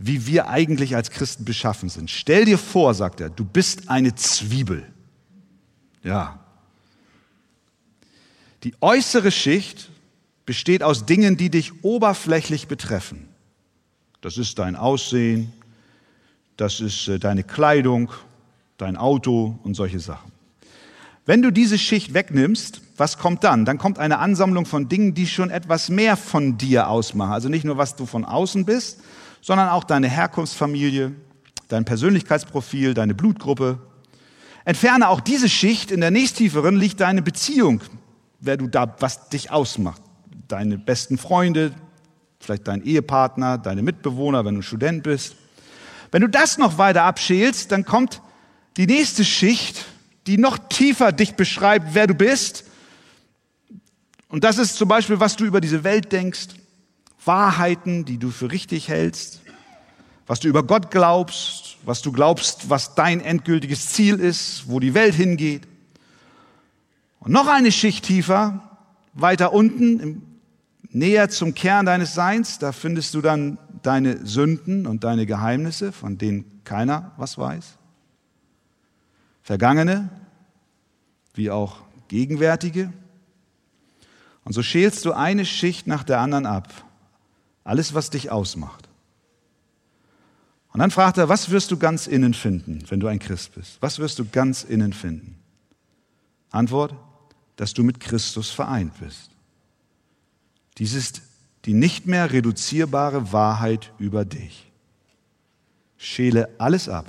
wie 0.00 0.26
wir 0.28 0.48
eigentlich 0.48 0.94
als 0.94 1.10
Christen 1.10 1.44
beschaffen 1.44 1.88
sind. 1.88 2.08
Stell 2.08 2.44
dir 2.44 2.56
vor, 2.56 2.94
sagt 2.94 3.20
er, 3.20 3.30
du 3.30 3.44
bist 3.44 3.90
eine 3.90 4.14
Zwiebel. 4.14 4.86
Ja. 6.04 6.38
Die 8.62 8.74
äußere 8.80 9.32
Schicht 9.32 9.90
besteht 10.46 10.84
aus 10.84 11.04
Dingen, 11.04 11.36
die 11.36 11.50
dich 11.50 11.82
oberflächlich 11.82 12.68
betreffen. 12.68 13.28
Das 14.20 14.38
ist 14.38 14.60
dein 14.60 14.76
Aussehen, 14.76 15.52
das 16.56 16.80
ist 16.80 17.08
äh, 17.08 17.18
deine 17.18 17.42
Kleidung, 17.42 18.10
dein 18.78 18.96
Auto 18.96 19.58
und 19.64 19.74
solche 19.74 19.98
Sachen. 19.98 20.30
Wenn 21.26 21.42
du 21.42 21.50
diese 21.50 21.76
Schicht 21.76 22.14
wegnimmst, 22.14 22.82
was 22.96 23.18
kommt 23.18 23.42
dann? 23.42 23.64
Dann 23.64 23.78
kommt 23.78 23.98
eine 23.98 24.18
Ansammlung 24.18 24.64
von 24.64 24.88
Dingen, 24.88 25.14
die 25.14 25.26
schon 25.26 25.50
etwas 25.50 25.88
mehr 25.88 26.16
von 26.16 26.56
dir 26.56 26.88
ausmachen. 26.88 27.32
Also 27.32 27.48
nicht 27.48 27.64
nur, 27.64 27.76
was 27.76 27.96
du 27.96 28.06
von 28.06 28.24
außen 28.24 28.64
bist, 28.64 29.00
sondern 29.40 29.68
auch 29.68 29.84
deine 29.84 30.08
Herkunftsfamilie, 30.08 31.12
dein 31.68 31.84
Persönlichkeitsprofil, 31.84 32.94
deine 32.94 33.14
Blutgruppe. 33.14 33.78
Entferne 34.64 35.08
auch 35.08 35.20
diese 35.20 35.48
Schicht, 35.48 35.90
in 35.90 36.00
der 36.00 36.10
nächstieferen 36.10 36.76
liegt 36.76 37.00
deine 37.00 37.22
Beziehung, 37.22 37.80
wer 38.40 38.56
du 38.56 38.66
da, 38.66 38.94
was 39.00 39.28
dich 39.28 39.50
ausmacht. 39.50 40.02
Deine 40.48 40.78
besten 40.78 41.18
Freunde, 41.18 41.72
vielleicht 42.40 42.68
dein 42.68 42.82
Ehepartner, 42.82 43.58
deine 43.58 43.82
Mitbewohner, 43.82 44.44
wenn 44.44 44.56
du 44.56 44.62
Student 44.62 45.02
bist. 45.02 45.36
Wenn 46.10 46.22
du 46.22 46.28
das 46.28 46.58
noch 46.58 46.78
weiter 46.78 47.04
abschälst, 47.04 47.72
dann 47.72 47.84
kommt 47.84 48.22
die 48.76 48.86
nächste 48.86 49.24
Schicht, 49.24 49.84
die 50.26 50.38
noch 50.38 50.58
tiefer 50.58 51.12
dich 51.12 51.34
beschreibt, 51.34 51.94
wer 51.94 52.06
du 52.06 52.14
bist. 52.14 52.64
Und 54.28 54.44
das 54.44 54.58
ist 54.58 54.76
zum 54.76 54.88
Beispiel, 54.88 55.20
was 55.20 55.36
du 55.36 55.44
über 55.44 55.60
diese 55.60 55.84
Welt 55.84 56.12
denkst, 56.12 56.48
Wahrheiten, 57.28 58.04
die 58.04 58.18
du 58.18 58.30
für 58.30 58.50
richtig 58.50 58.88
hältst, 58.88 59.42
was 60.26 60.40
du 60.40 60.48
über 60.48 60.64
Gott 60.64 60.90
glaubst, 60.90 61.76
was 61.84 62.02
du 62.02 62.10
glaubst, 62.10 62.68
was 62.68 62.96
dein 62.96 63.20
endgültiges 63.20 63.90
Ziel 63.90 64.16
ist, 64.18 64.68
wo 64.68 64.80
die 64.80 64.94
Welt 64.94 65.14
hingeht. 65.14 65.68
Und 67.20 67.30
noch 67.30 67.46
eine 67.46 67.70
Schicht 67.70 68.04
tiefer, 68.04 68.78
weiter 69.14 69.52
unten, 69.52 70.40
näher 70.90 71.28
zum 71.28 71.54
Kern 71.54 71.86
deines 71.86 72.14
Seins, 72.14 72.58
da 72.58 72.72
findest 72.72 73.14
du 73.14 73.20
dann 73.20 73.58
deine 73.82 74.26
Sünden 74.26 74.86
und 74.86 75.04
deine 75.04 75.26
Geheimnisse, 75.26 75.92
von 75.92 76.18
denen 76.18 76.62
keiner 76.64 77.12
was 77.16 77.38
weiß. 77.38 77.78
Vergangene 79.42 80.10
wie 81.34 81.50
auch 81.50 81.76
gegenwärtige. 82.08 82.92
Und 84.44 84.52
so 84.52 84.62
schälst 84.62 85.04
du 85.04 85.12
eine 85.12 85.44
Schicht 85.44 85.86
nach 85.86 86.02
der 86.02 86.20
anderen 86.20 86.46
ab. 86.46 86.87
Alles, 87.68 87.92
was 87.92 88.08
dich 88.08 88.30
ausmacht. 88.30 88.88
Und 90.72 90.80
dann 90.80 90.90
fragt 90.90 91.18
er, 91.18 91.28
was 91.28 91.50
wirst 91.50 91.70
du 91.70 91.76
ganz 91.76 92.06
innen 92.06 92.32
finden, 92.32 92.82
wenn 92.88 92.98
du 92.98 93.08
ein 93.08 93.18
Christ 93.18 93.54
bist? 93.54 93.76
Was 93.82 93.98
wirst 93.98 94.18
du 94.18 94.24
ganz 94.24 94.64
innen 94.64 94.94
finden? 94.94 95.36
Antwort, 96.50 96.94
dass 97.56 97.74
du 97.74 97.82
mit 97.82 98.00
Christus 98.00 98.48
vereint 98.48 98.98
bist. 98.98 99.32
Dies 100.78 100.94
ist 100.94 101.20
die 101.66 101.74
nicht 101.74 102.06
mehr 102.06 102.32
reduzierbare 102.32 103.34
Wahrheit 103.34 103.92
über 103.98 104.24
dich. 104.24 104.72
Schäle 105.98 106.48
alles 106.56 106.88
ab, 106.88 107.04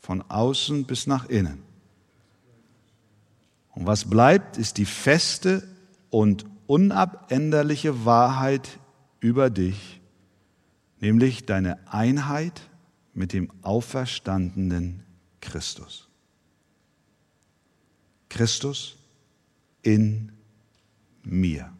von 0.00 0.22
außen 0.22 0.86
bis 0.86 1.06
nach 1.06 1.28
innen. 1.28 1.62
Und 3.74 3.84
was 3.84 4.08
bleibt, 4.08 4.56
ist 4.56 4.78
die 4.78 4.86
feste 4.86 5.68
und 6.08 6.46
unabänderliche 6.66 8.06
Wahrheit 8.06 8.78
über 9.20 9.50
dich, 9.50 10.00
nämlich 11.00 11.46
deine 11.46 11.78
Einheit 11.92 12.68
mit 13.14 13.32
dem 13.32 13.50
auferstandenen 13.62 15.02
Christus. 15.40 16.08
Christus 18.28 18.96
in 19.82 20.32
mir. 21.22 21.72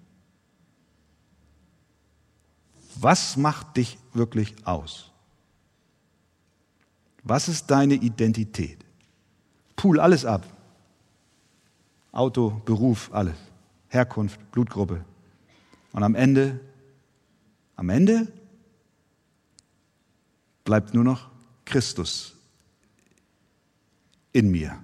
Was 2.98 3.36
macht 3.36 3.76
dich 3.76 3.98
wirklich 4.14 4.54
aus? 4.66 5.10
Was 7.22 7.48
ist 7.48 7.70
deine 7.70 7.94
Identität? 7.94 8.78
Pool 9.74 10.00
alles 10.00 10.24
ab. 10.24 10.46
Auto, 12.12 12.62
Beruf, 12.64 13.10
alles. 13.12 13.36
Herkunft, 13.88 14.40
Blutgruppe. 14.52 15.04
Und 15.92 16.02
am 16.02 16.14
Ende, 16.14 16.60
am 17.76 17.90
Ende 17.90 18.26
bleibt 20.64 20.94
nur 20.94 21.04
noch 21.04 21.30
Christus 21.64 22.34
in 24.32 24.50
mir. 24.50 24.82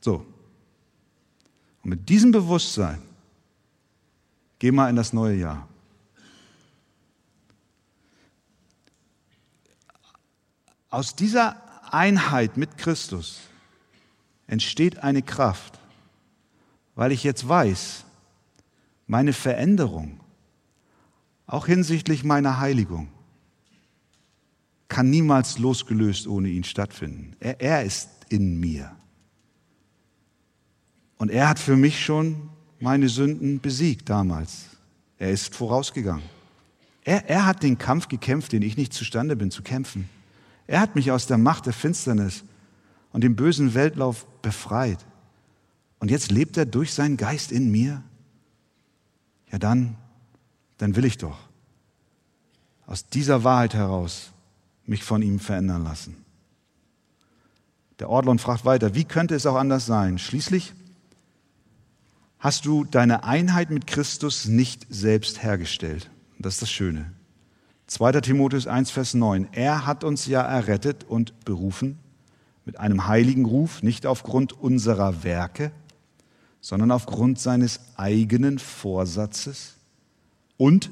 So. 0.00 0.26
Und 1.82 1.90
mit 1.90 2.08
diesem 2.08 2.30
Bewusstsein 2.30 3.02
geh 4.58 4.70
mal 4.70 4.88
in 4.90 4.96
das 4.96 5.12
neue 5.12 5.36
Jahr. 5.36 5.68
Aus 10.90 11.16
dieser 11.16 11.56
Einheit 11.92 12.56
mit 12.56 12.76
Christus 12.78 13.40
entsteht 14.46 14.98
eine 14.98 15.22
Kraft, 15.22 15.78
weil 16.94 17.12
ich 17.12 17.24
jetzt 17.24 17.48
weiß, 17.48 18.04
meine 19.06 19.32
Veränderung, 19.32 20.20
auch 21.46 21.66
hinsichtlich 21.66 22.24
meiner 22.24 22.60
Heiligung, 22.60 23.08
kann 24.88 25.10
niemals 25.10 25.58
losgelöst 25.58 26.26
ohne 26.26 26.48
ihn 26.48 26.64
stattfinden. 26.64 27.34
Er, 27.40 27.60
er 27.60 27.82
ist 27.82 28.08
in 28.28 28.60
mir. 28.60 28.94
Und 31.16 31.30
er 31.30 31.48
hat 31.48 31.58
für 31.58 31.76
mich 31.76 32.04
schon 32.04 32.50
meine 32.80 33.08
Sünden 33.08 33.60
besiegt 33.60 34.08
damals. 34.08 34.64
Er 35.18 35.30
ist 35.30 35.54
vorausgegangen. 35.54 36.24
Er, 37.04 37.28
er 37.28 37.46
hat 37.46 37.62
den 37.62 37.78
Kampf 37.78 38.08
gekämpft, 38.08 38.52
den 38.52 38.62
ich 38.62 38.76
nicht 38.76 38.92
zustande 38.92 39.36
bin 39.36 39.50
zu 39.50 39.62
kämpfen. 39.62 40.08
Er 40.66 40.80
hat 40.80 40.94
mich 40.94 41.10
aus 41.10 41.26
der 41.26 41.38
Macht 41.38 41.66
der 41.66 41.72
Finsternis 41.72 42.44
und 43.12 43.22
dem 43.22 43.36
bösen 43.36 43.74
Weltlauf 43.74 44.26
befreit. 44.42 44.98
Und 45.98 46.10
jetzt 46.10 46.30
lebt 46.32 46.56
er 46.56 46.66
durch 46.66 46.92
seinen 46.92 47.16
Geist 47.16 47.52
in 47.52 47.70
mir. 47.70 48.02
Ja, 49.50 49.58
dann, 49.58 49.96
dann 50.82 50.96
will 50.96 51.04
ich 51.04 51.16
doch 51.16 51.38
aus 52.86 53.06
dieser 53.06 53.44
Wahrheit 53.44 53.72
heraus 53.72 54.32
mich 54.84 55.04
von 55.04 55.22
ihm 55.22 55.38
verändern 55.38 55.84
lassen. 55.84 56.16
Der 58.00 58.10
Ortlon 58.10 58.40
fragt 58.40 58.64
weiter, 58.64 58.92
wie 58.96 59.04
könnte 59.04 59.36
es 59.36 59.46
auch 59.46 59.54
anders 59.54 59.86
sein? 59.86 60.18
Schließlich 60.18 60.74
hast 62.40 62.66
du 62.66 62.82
deine 62.82 63.22
Einheit 63.22 63.70
mit 63.70 63.86
Christus 63.86 64.46
nicht 64.46 64.84
selbst 64.90 65.44
hergestellt. 65.44 66.10
das 66.40 66.54
ist 66.54 66.62
das 66.62 66.70
Schöne. 66.72 67.12
2. 67.86 68.20
Timotheus 68.20 68.66
1, 68.66 68.90
Vers 68.90 69.14
9. 69.14 69.50
Er 69.52 69.86
hat 69.86 70.02
uns 70.02 70.26
ja 70.26 70.42
errettet 70.42 71.04
und 71.04 71.44
berufen 71.44 72.00
mit 72.64 72.80
einem 72.80 73.06
heiligen 73.06 73.44
Ruf, 73.44 73.84
nicht 73.84 74.04
aufgrund 74.04 74.52
unserer 74.52 75.22
Werke, 75.22 75.70
sondern 76.60 76.90
aufgrund 76.90 77.38
seines 77.38 77.78
eigenen 77.96 78.58
Vorsatzes 78.58 79.76
und 80.56 80.90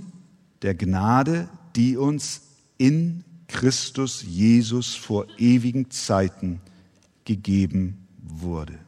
der 0.63 0.75
Gnade, 0.75 1.49
die 1.77 1.97
uns 1.97 2.43
in 2.79 3.25
Christus 3.49 4.23
Jesus 4.23 4.95
vor 4.95 5.27
ewigen 5.39 5.91
Zeiten 5.91 6.61
gegeben 7.25 8.07
wurde. 8.23 8.79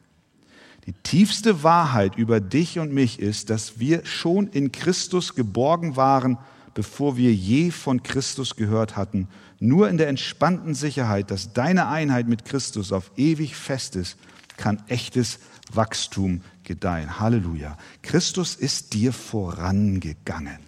Die 0.86 0.94
tiefste 1.04 1.62
Wahrheit 1.62 2.16
über 2.16 2.40
dich 2.40 2.78
und 2.78 2.92
mich 2.92 3.20
ist, 3.20 3.50
dass 3.50 3.78
wir 3.78 4.04
schon 4.04 4.48
in 4.48 4.72
Christus 4.72 5.34
geborgen 5.34 5.96
waren, 5.96 6.38
bevor 6.74 7.16
wir 7.16 7.32
je 7.32 7.70
von 7.70 8.02
Christus 8.02 8.56
gehört 8.56 8.96
hatten. 8.96 9.28
Nur 9.60 9.88
in 9.88 9.96
der 9.96 10.08
entspannten 10.08 10.74
Sicherheit, 10.74 11.30
dass 11.30 11.52
deine 11.52 11.88
Einheit 11.88 12.26
mit 12.26 12.44
Christus 12.44 12.92
auf 12.92 13.12
ewig 13.16 13.54
fest 13.54 13.94
ist, 13.94 14.16
kann 14.56 14.82
echtes 14.88 15.38
Wachstum 15.72 16.42
gedeihen. 16.64 17.18
Halleluja. 17.20 17.76
Christus 18.02 18.54
ist 18.54 18.94
dir 18.94 19.12
vorangegangen. 19.12 20.58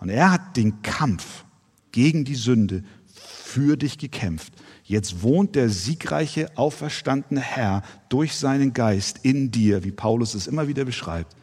Und 0.00 0.10
er 0.10 0.30
hat 0.30 0.56
den 0.56 0.82
Kampf 0.82 1.44
gegen 1.92 2.24
die 2.24 2.36
Sünde 2.36 2.84
für 3.06 3.76
dich 3.76 3.98
gekämpft. 3.98 4.52
Jetzt 4.84 5.22
wohnt 5.22 5.54
der 5.54 5.68
siegreiche, 5.68 6.56
auferstandene 6.56 7.40
Herr 7.40 7.82
durch 8.08 8.36
seinen 8.36 8.72
Geist 8.72 9.20
in 9.22 9.50
dir, 9.50 9.84
wie 9.84 9.90
Paulus 9.90 10.34
es 10.34 10.46
immer 10.46 10.68
wieder 10.68 10.84
beschreibt. 10.84 11.36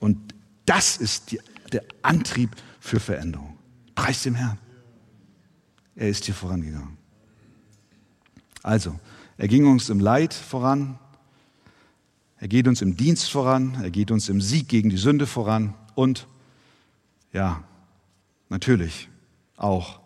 Und 0.00 0.34
das 0.66 0.96
ist 0.96 1.30
die, 1.30 1.40
der 1.72 1.84
Antrieb 2.02 2.50
für 2.80 3.00
Veränderung. 3.00 3.56
Preis 3.94 4.22
dem 4.22 4.34
Herrn. 4.34 4.58
Er 5.94 6.08
ist 6.08 6.24
hier 6.24 6.34
vorangegangen. 6.34 6.96
Also, 8.62 8.98
er 9.36 9.48
ging 9.48 9.66
uns 9.66 9.88
im 9.88 10.00
Leid 10.00 10.34
voran, 10.34 10.98
er 12.40 12.48
geht 12.48 12.68
uns 12.68 12.82
im 12.82 12.96
Dienst 12.96 13.30
voran, 13.30 13.78
er 13.82 13.90
geht 13.90 14.10
uns 14.10 14.28
im 14.28 14.40
Sieg 14.40 14.68
gegen 14.68 14.90
die 14.90 14.96
Sünde 14.96 15.26
voran 15.26 15.74
und, 15.94 16.26
ja, 17.32 17.64
natürlich 18.48 19.08
auch 19.56 20.00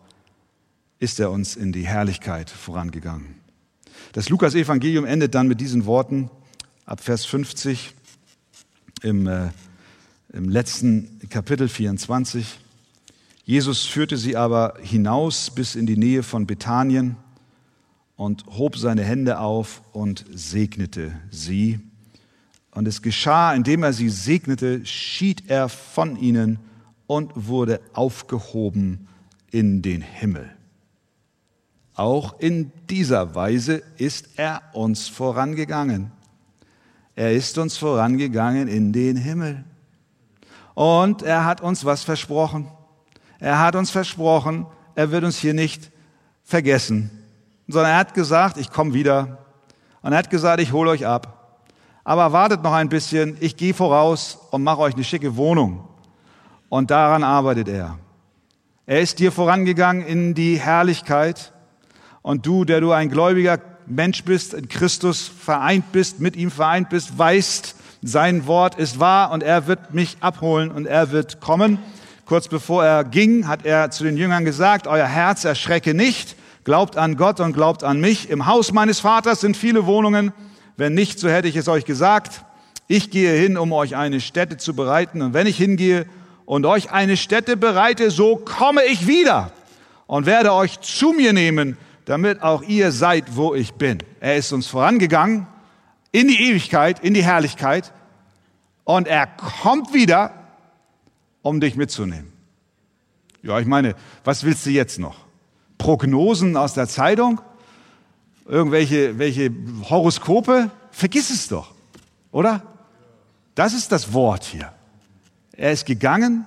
ist 0.99 1.19
er 1.19 1.31
uns 1.31 1.55
in 1.55 1.71
die 1.71 1.85
Herrlichkeit 1.85 2.49
vorangegangen. 2.49 3.35
Das 4.13 4.29
Lukas-Evangelium 4.29 5.05
endet 5.05 5.35
dann 5.35 5.47
mit 5.47 5.61
diesen 5.61 5.85
Worten 5.85 6.29
ab 6.85 7.01
Vers 7.01 7.25
50 7.25 7.93
im, 9.01 9.27
äh, 9.27 9.49
im 10.31 10.49
letzten 10.49 11.19
Kapitel 11.29 11.67
24. 11.67 12.59
Jesus 13.45 13.85
führte 13.85 14.17
sie 14.17 14.37
aber 14.37 14.75
hinaus 14.81 15.51
bis 15.51 15.75
in 15.75 15.85
die 15.85 15.97
Nähe 15.97 16.23
von 16.23 16.47
Bethanien 16.47 17.17
und 18.15 18.45
hob 18.47 18.77
seine 18.77 19.03
Hände 19.03 19.39
auf 19.39 19.81
und 19.91 20.25
segnete 20.31 21.11
sie. 21.29 21.79
Und 22.73 22.87
es 22.87 23.01
geschah, 23.01 23.53
indem 23.53 23.83
er 23.83 23.93
sie 23.93 24.09
segnete, 24.09 24.85
schied 24.85 25.49
er 25.49 25.69
von 25.69 26.15
ihnen 26.15 26.59
und 27.05 27.31
wurde 27.35 27.81
aufgehoben 27.93 29.07
in 29.51 29.81
den 29.81 30.01
Himmel. 30.01 30.49
Auch 31.95 32.39
in 32.39 32.71
dieser 32.89 33.35
Weise 33.35 33.83
ist 33.97 34.29
er 34.37 34.61
uns 34.73 35.07
vorangegangen. 35.07 36.11
Er 37.15 37.33
ist 37.33 37.59
uns 37.59 37.77
vorangegangen 37.77 38.67
in 38.67 38.91
den 38.91 39.15
Himmel. 39.17 39.63
Und 40.73 41.21
er 41.21 41.45
hat 41.45 41.61
uns 41.61 41.85
was 41.85 42.03
versprochen. 42.03 42.67
Er 43.39 43.59
hat 43.59 43.75
uns 43.75 43.91
versprochen, 43.91 44.65
er 44.95 45.11
wird 45.11 45.23
uns 45.23 45.37
hier 45.37 45.53
nicht 45.53 45.91
vergessen, 46.43 47.11
sondern 47.67 47.91
er 47.91 47.97
hat 47.97 48.13
gesagt, 48.13 48.57
ich 48.57 48.71
komme 48.71 48.93
wieder. 48.93 49.45
Und 50.01 50.13
er 50.13 50.17
hat 50.17 50.29
gesagt, 50.29 50.61
ich 50.61 50.71
hole 50.71 50.89
euch 50.89 51.05
ab. 51.05 51.42
Aber 52.03 52.33
wartet 52.33 52.63
noch 52.63 52.73
ein 52.73 52.89
bisschen, 52.89 53.37
ich 53.39 53.55
gehe 53.55 53.73
voraus 53.73 54.37
und 54.51 54.63
mache 54.63 54.79
euch 54.79 54.93
eine 54.93 55.03
schicke 55.03 55.35
Wohnung. 55.37 55.87
Und 56.69 56.91
daran 56.91 57.23
arbeitet 57.23 57.69
er. 57.69 57.97
Er 58.85 58.99
ist 58.99 59.19
dir 59.19 59.31
vorangegangen 59.31 60.05
in 60.05 60.33
die 60.33 60.59
Herrlichkeit 60.59 61.53
und 62.21 62.45
du, 62.45 62.65
der 62.65 62.81
du 62.81 62.91
ein 62.91 63.09
gläubiger 63.09 63.59
Mensch 63.85 64.23
bist, 64.23 64.53
in 64.53 64.67
Christus 64.67 65.27
vereint 65.27 65.91
bist, 65.91 66.19
mit 66.19 66.35
ihm 66.35 66.51
vereint 66.51 66.89
bist, 66.89 67.17
weißt, 67.17 67.75
sein 68.01 68.47
Wort 68.47 68.75
ist 68.75 68.99
wahr 68.99 69.31
und 69.31 69.43
er 69.43 69.67
wird 69.67 69.93
mich 69.93 70.17
abholen 70.19 70.71
und 70.71 70.85
er 70.85 71.11
wird 71.11 71.39
kommen. 71.39 71.79
Kurz 72.25 72.49
bevor 72.49 72.83
er 72.83 73.05
ging, 73.05 73.47
hat 73.47 73.65
er 73.65 73.91
zu 73.91 74.03
den 74.03 74.17
Jüngern 74.17 74.43
gesagt, 74.43 74.87
euer 74.87 75.05
Herz 75.05 75.45
erschrecke 75.45 75.93
nicht, 75.93 76.35
glaubt 76.65 76.97
an 76.97 77.15
Gott 77.15 77.39
und 77.39 77.53
glaubt 77.53 77.83
an 77.83 78.01
mich. 78.01 78.29
Im 78.29 78.45
Haus 78.45 78.73
meines 78.73 78.99
Vaters 78.99 79.39
sind 79.39 79.55
viele 79.55 79.85
Wohnungen. 79.85 80.33
Wenn 80.77 80.93
nicht, 80.93 81.19
so 81.19 81.29
hätte 81.29 81.47
ich 81.47 81.55
es 81.55 81.67
euch 81.67 81.85
gesagt. 81.85 82.43
Ich 82.87 83.11
gehe 83.11 83.33
hin, 83.33 83.57
um 83.57 83.71
euch 83.71 83.95
eine 83.95 84.19
Stätte 84.19 84.57
zu 84.57 84.75
bereiten. 84.75 85.21
Und 85.21 85.33
wenn 85.33 85.47
ich 85.47 85.57
hingehe 85.57 86.05
und 86.45 86.65
euch 86.65 86.91
eine 86.91 87.17
Stätte 87.17 87.57
bereite, 87.57 88.11
so 88.11 88.35
komme 88.35 88.83
ich 88.83 89.07
wieder 89.07 89.51
und 90.07 90.25
werde 90.25 90.53
euch 90.53 90.79
zu 90.81 91.13
mir 91.13 91.33
nehmen, 91.33 91.77
damit 92.05 92.41
auch 92.41 92.63
ihr 92.63 92.91
seid, 92.91 93.35
wo 93.35 93.55
ich 93.55 93.73
bin. 93.73 93.99
Er 94.19 94.35
ist 94.35 94.51
uns 94.51 94.67
vorangegangen 94.67 95.47
in 96.11 96.27
die 96.27 96.41
Ewigkeit, 96.41 96.99
in 96.99 97.13
die 97.13 97.23
Herrlichkeit 97.23 97.93
und 98.83 99.07
er 99.07 99.27
kommt 99.27 99.93
wieder, 99.93 100.31
um 101.41 101.59
dich 101.59 101.75
mitzunehmen. 101.75 102.31
Ja, 103.41 103.59
ich 103.59 103.65
meine, 103.65 103.95
was 104.23 104.43
willst 104.43 104.65
du 104.65 104.69
jetzt 104.69 104.99
noch? 104.99 105.17
Prognosen 105.77 106.55
aus 106.55 106.73
der 106.73 106.87
Zeitung? 106.87 107.41
Irgendwelche 108.45 109.17
welche 109.17 109.51
Horoskope? 109.89 110.69
Vergiss 110.91 111.29
es 111.29 111.47
doch, 111.47 111.73
oder? 112.31 112.61
Das 113.55 113.73
ist 113.73 113.91
das 113.91 114.13
Wort 114.13 114.43
hier. 114.43 114.73
Er 115.53 115.71
ist 115.71 115.85
gegangen 115.85 116.45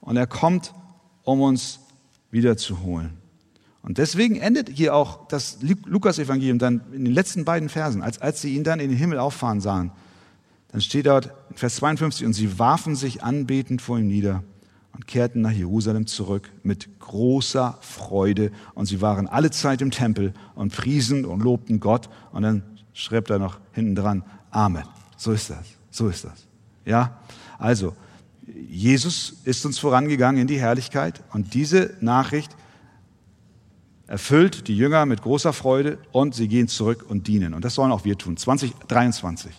und 0.00 0.16
er 0.16 0.26
kommt, 0.26 0.72
um 1.22 1.40
uns 1.40 1.80
wiederzuholen. 2.30 3.18
Und 3.82 3.98
deswegen 3.98 4.36
endet 4.36 4.68
hier 4.68 4.94
auch 4.94 5.28
das 5.28 5.58
Lukas-Evangelium 5.62 6.58
dann 6.58 6.82
in 6.92 7.04
den 7.04 7.14
letzten 7.14 7.44
beiden 7.44 7.68
Versen, 7.68 8.02
als, 8.02 8.20
als 8.20 8.42
sie 8.42 8.54
ihn 8.54 8.64
dann 8.64 8.80
in 8.80 8.90
den 8.90 8.98
Himmel 8.98 9.18
auffahren 9.18 9.60
sahen. 9.60 9.92
Dann 10.72 10.80
steht 10.80 11.06
dort 11.06 11.30
in 11.50 11.56
Vers 11.56 11.76
52, 11.76 12.26
und 12.26 12.32
sie 12.32 12.58
warfen 12.58 12.96
sich 12.96 13.22
anbetend 13.22 13.80
vor 13.80 13.98
ihm 13.98 14.08
nieder 14.08 14.42
und 14.94 15.06
kehrten 15.06 15.42
nach 15.42 15.52
Jerusalem 15.52 16.06
zurück 16.06 16.50
mit 16.62 16.98
großer 16.98 17.78
Freude. 17.80 18.50
Und 18.74 18.86
sie 18.86 19.00
waren 19.00 19.26
alle 19.26 19.50
Zeit 19.50 19.80
im 19.80 19.90
Tempel 19.90 20.34
und 20.54 20.74
priesen 20.74 21.24
und 21.24 21.42
lobten 21.42 21.80
Gott. 21.80 22.08
Und 22.32 22.42
dann 22.42 22.62
schreibt 22.92 23.30
er 23.30 23.38
noch 23.38 23.58
hinten 23.72 23.94
dran, 23.94 24.24
Amen. 24.50 24.84
So 25.16 25.32
ist 25.32 25.50
das. 25.50 25.66
So 25.90 26.08
ist 26.08 26.24
das. 26.24 26.46
Ja? 26.84 27.18
Also, 27.58 27.94
Jesus 28.68 29.36
ist 29.44 29.64
uns 29.66 29.78
vorangegangen 29.78 30.40
in 30.40 30.46
die 30.46 30.60
Herrlichkeit 30.60 31.22
und 31.32 31.54
diese 31.54 31.94
Nachricht 32.00 32.56
erfüllt 34.06 34.68
die 34.68 34.76
Jünger 34.76 35.04
mit 35.04 35.22
großer 35.22 35.52
Freude 35.52 35.98
und 36.12 36.34
sie 36.34 36.48
gehen 36.48 36.66
zurück 36.66 37.04
und 37.06 37.28
dienen. 37.28 37.52
Und 37.52 37.64
das 37.64 37.74
sollen 37.74 37.92
auch 37.92 38.04
wir 38.04 38.16
tun. 38.16 38.36
2023. 38.36 39.52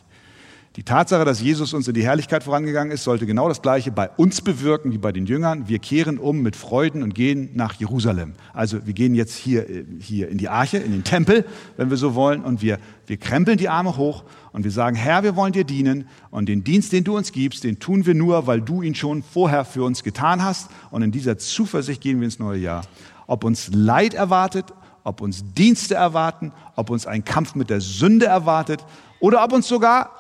Die 0.76 0.84
Tatsache, 0.84 1.26
dass 1.26 1.42
Jesus 1.42 1.74
uns 1.74 1.88
in 1.88 1.96
die 1.96 2.04
Herrlichkeit 2.04 2.44
vorangegangen 2.44 2.92
ist, 2.92 3.04
sollte 3.04 3.26
genau 3.26 3.50
das 3.50 3.62
Gleiche 3.62 3.92
bei 3.92 4.10
uns 4.10 4.42
bewirken 4.42 4.92
wie 4.92 4.98
bei 4.98 5.12
den 5.12 5.26
Jüngern. 5.26 5.68
Wir 5.68 5.80
kehren 5.80 6.20
um 6.20 6.42
mit 6.42 6.56
Freuden 6.56 7.02
und 7.02 7.16
gehen 7.16 7.50
nach 7.54 7.74
Jerusalem. 7.74 8.34
Also 8.54 8.86
wir 8.86 8.94
gehen 8.94 9.16
jetzt 9.16 9.36
hier, 9.36 9.66
hier 10.00 10.30
in 10.30 10.38
die 10.38 10.48
Arche, 10.48 10.78
in 10.78 10.92
den 10.92 11.04
Tempel, 11.04 11.46
wenn 11.76 11.90
wir 11.90 11.98
so 11.98 12.14
wollen, 12.14 12.44
und 12.44 12.62
wir, 12.62 12.78
wir 13.08 13.18
krempeln 13.18 13.58
die 13.58 13.68
Arme 13.68 13.98
hoch 13.98 14.24
und 14.52 14.64
wir 14.64 14.72
sagen, 14.72 14.96
Herr, 14.96 15.24
wir 15.24 15.36
wollen 15.36 15.54
dir 15.54 15.64
dienen 15.64 16.08
und 16.30 16.48
den 16.48 16.64
Dienst, 16.64 16.94
den 16.94 17.04
du 17.04 17.18
uns 17.18 17.32
gibst, 17.32 17.64
den 17.64 17.80
tun 17.80 18.06
wir 18.06 18.14
nur, 18.14 18.46
weil 18.46 18.62
du 18.62 18.84
ihn 18.84 18.94
schon 18.94 19.24
vorher 19.24 19.66
für 19.66 19.84
uns 19.84 20.04
getan 20.04 20.44
hast. 20.44 20.70
Und 20.92 21.02
in 21.02 21.12
dieser 21.12 21.38
Zuversicht 21.38 22.02
gehen 22.02 22.20
wir 22.20 22.26
ins 22.26 22.40
neue 22.40 22.60
Jahr 22.60 22.84
ob 23.30 23.44
uns 23.44 23.70
Leid 23.72 24.16
erwartet, 24.16 24.74
ob 25.04 25.22
uns 25.22 25.54
Dienste 25.54 25.94
erwarten, 25.94 26.52
ob 26.76 26.90
uns 26.90 27.06
ein 27.06 27.24
Kampf 27.24 27.54
mit 27.54 27.70
der 27.70 27.80
Sünde 27.80 28.26
erwartet 28.26 28.84
oder 29.20 29.44
ob 29.44 29.54
uns 29.54 29.68
sogar 29.68 30.19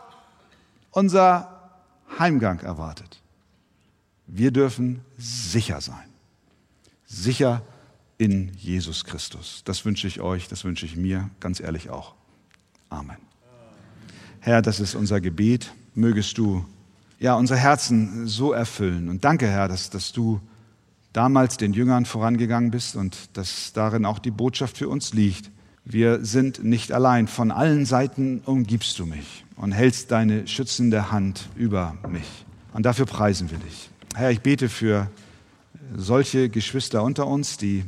unser 0.91 1.59
Heimgang 2.17 2.59
erwartet. 2.59 3.21
Wir 4.27 4.51
dürfen 4.51 5.01
sicher 5.17 5.81
sein. 5.81 6.07
Sicher 7.05 7.61
in 8.17 8.51
Jesus 8.55 9.05
Christus. 9.05 9.61
Das 9.65 9.85
wünsche 9.85 10.07
ich 10.07 10.21
euch, 10.21 10.47
das 10.47 10.63
wünsche 10.63 10.85
ich 10.85 10.95
mir 10.95 11.29
ganz 11.39 11.59
ehrlich 11.59 11.89
auch. 11.89 12.13
Amen. 12.89 13.17
Herr, 14.39 14.61
das 14.61 14.79
ist 14.79 14.95
unser 14.95 15.21
Gebet. 15.21 15.71
Mögest 15.95 16.37
du 16.37 16.65
ja 17.19 17.35
unser 17.35 17.55
Herzen 17.55 18.27
so 18.27 18.53
erfüllen. 18.53 19.09
Und 19.09 19.25
danke, 19.25 19.47
Herr, 19.47 19.67
dass, 19.67 19.89
dass 19.89 20.11
du 20.11 20.39
damals 21.13 21.57
den 21.57 21.73
Jüngern 21.73 22.05
vorangegangen 22.05 22.71
bist 22.71 22.95
und 22.95 23.35
dass 23.35 23.73
darin 23.73 24.05
auch 24.05 24.19
die 24.19 24.31
Botschaft 24.31 24.77
für 24.77 24.87
uns 24.89 25.13
liegt. 25.13 25.49
Wir 25.83 26.23
sind 26.23 26.63
nicht 26.63 26.91
allein. 26.91 27.27
Von 27.27 27.51
allen 27.51 27.85
Seiten 27.85 28.41
umgibst 28.45 28.99
du 28.99 29.05
mich 29.05 29.43
und 29.59 29.71
hältst 29.71 30.09
deine 30.09 30.47
schützende 30.47 31.11
Hand 31.11 31.49
über 31.55 31.95
mich. 32.09 32.45
Und 32.73 32.87
dafür 32.87 33.05
preisen 33.05 33.51
wir 33.51 33.59
dich. 33.59 33.91
Herr, 34.15 34.31
ich 34.31 34.41
bete 34.41 34.69
für 34.69 35.11
solche 35.95 36.49
Geschwister 36.49 37.03
unter 37.03 37.27
uns, 37.27 37.57
die 37.57 37.85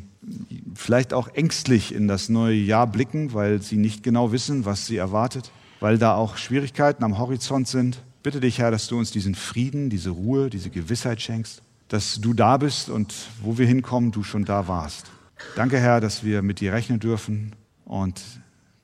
vielleicht 0.76 1.13
auch 1.13 1.28
ängstlich 1.30 1.95
in 1.95 2.07
das 2.07 2.30
neue 2.30 2.55
Jahr 2.55 2.86
blicken, 2.86 3.34
weil 3.34 3.63
sie 3.63 3.78
nicht 3.78 4.03
genau 4.03 4.32
wissen, 4.32 4.65
was 4.65 4.86
sie 4.86 4.97
erwartet, 4.97 5.51
weil 5.80 5.97
da 5.97 6.13
auch 6.13 6.38
Schwierigkeiten 6.38 7.03
am 7.03 7.17
Horizont 7.17 7.67
sind. 7.67 8.03
Bitte 8.22 8.39
dich, 8.39 8.59
Herr, 8.59 8.69
dass 8.69 8.88
du 8.88 8.99
uns 8.99 9.09
diesen 9.09 9.34
Frieden, 9.34 9.89
diese 9.89 10.11
Ruhe, 10.11 10.51
diese 10.51 10.69
Gewissheit 10.69 11.22
schenkst 11.22 11.63
dass 11.91 12.22
du 12.22 12.34
da 12.34 12.55
bist 12.55 12.89
und 12.89 13.13
wo 13.41 13.57
wir 13.57 13.67
hinkommen, 13.67 14.11
du 14.11 14.24
schon 14.24 14.45
da 14.45 14.69
warst. 14.69 15.11
Danke, 15.57 15.78
Herr, 15.78 15.99
dass 15.99 16.24
wir 16.24 16.41
mit 16.41 16.61
dir 16.61 16.72
rechnen 16.72 17.01
dürfen 17.01 17.53
und 17.84 18.22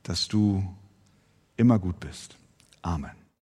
dass 0.03 0.27
du 0.27 0.67
immer 1.55 1.79
gut 1.79 2.01
bist. 2.01 2.35
Amen. 2.87 3.26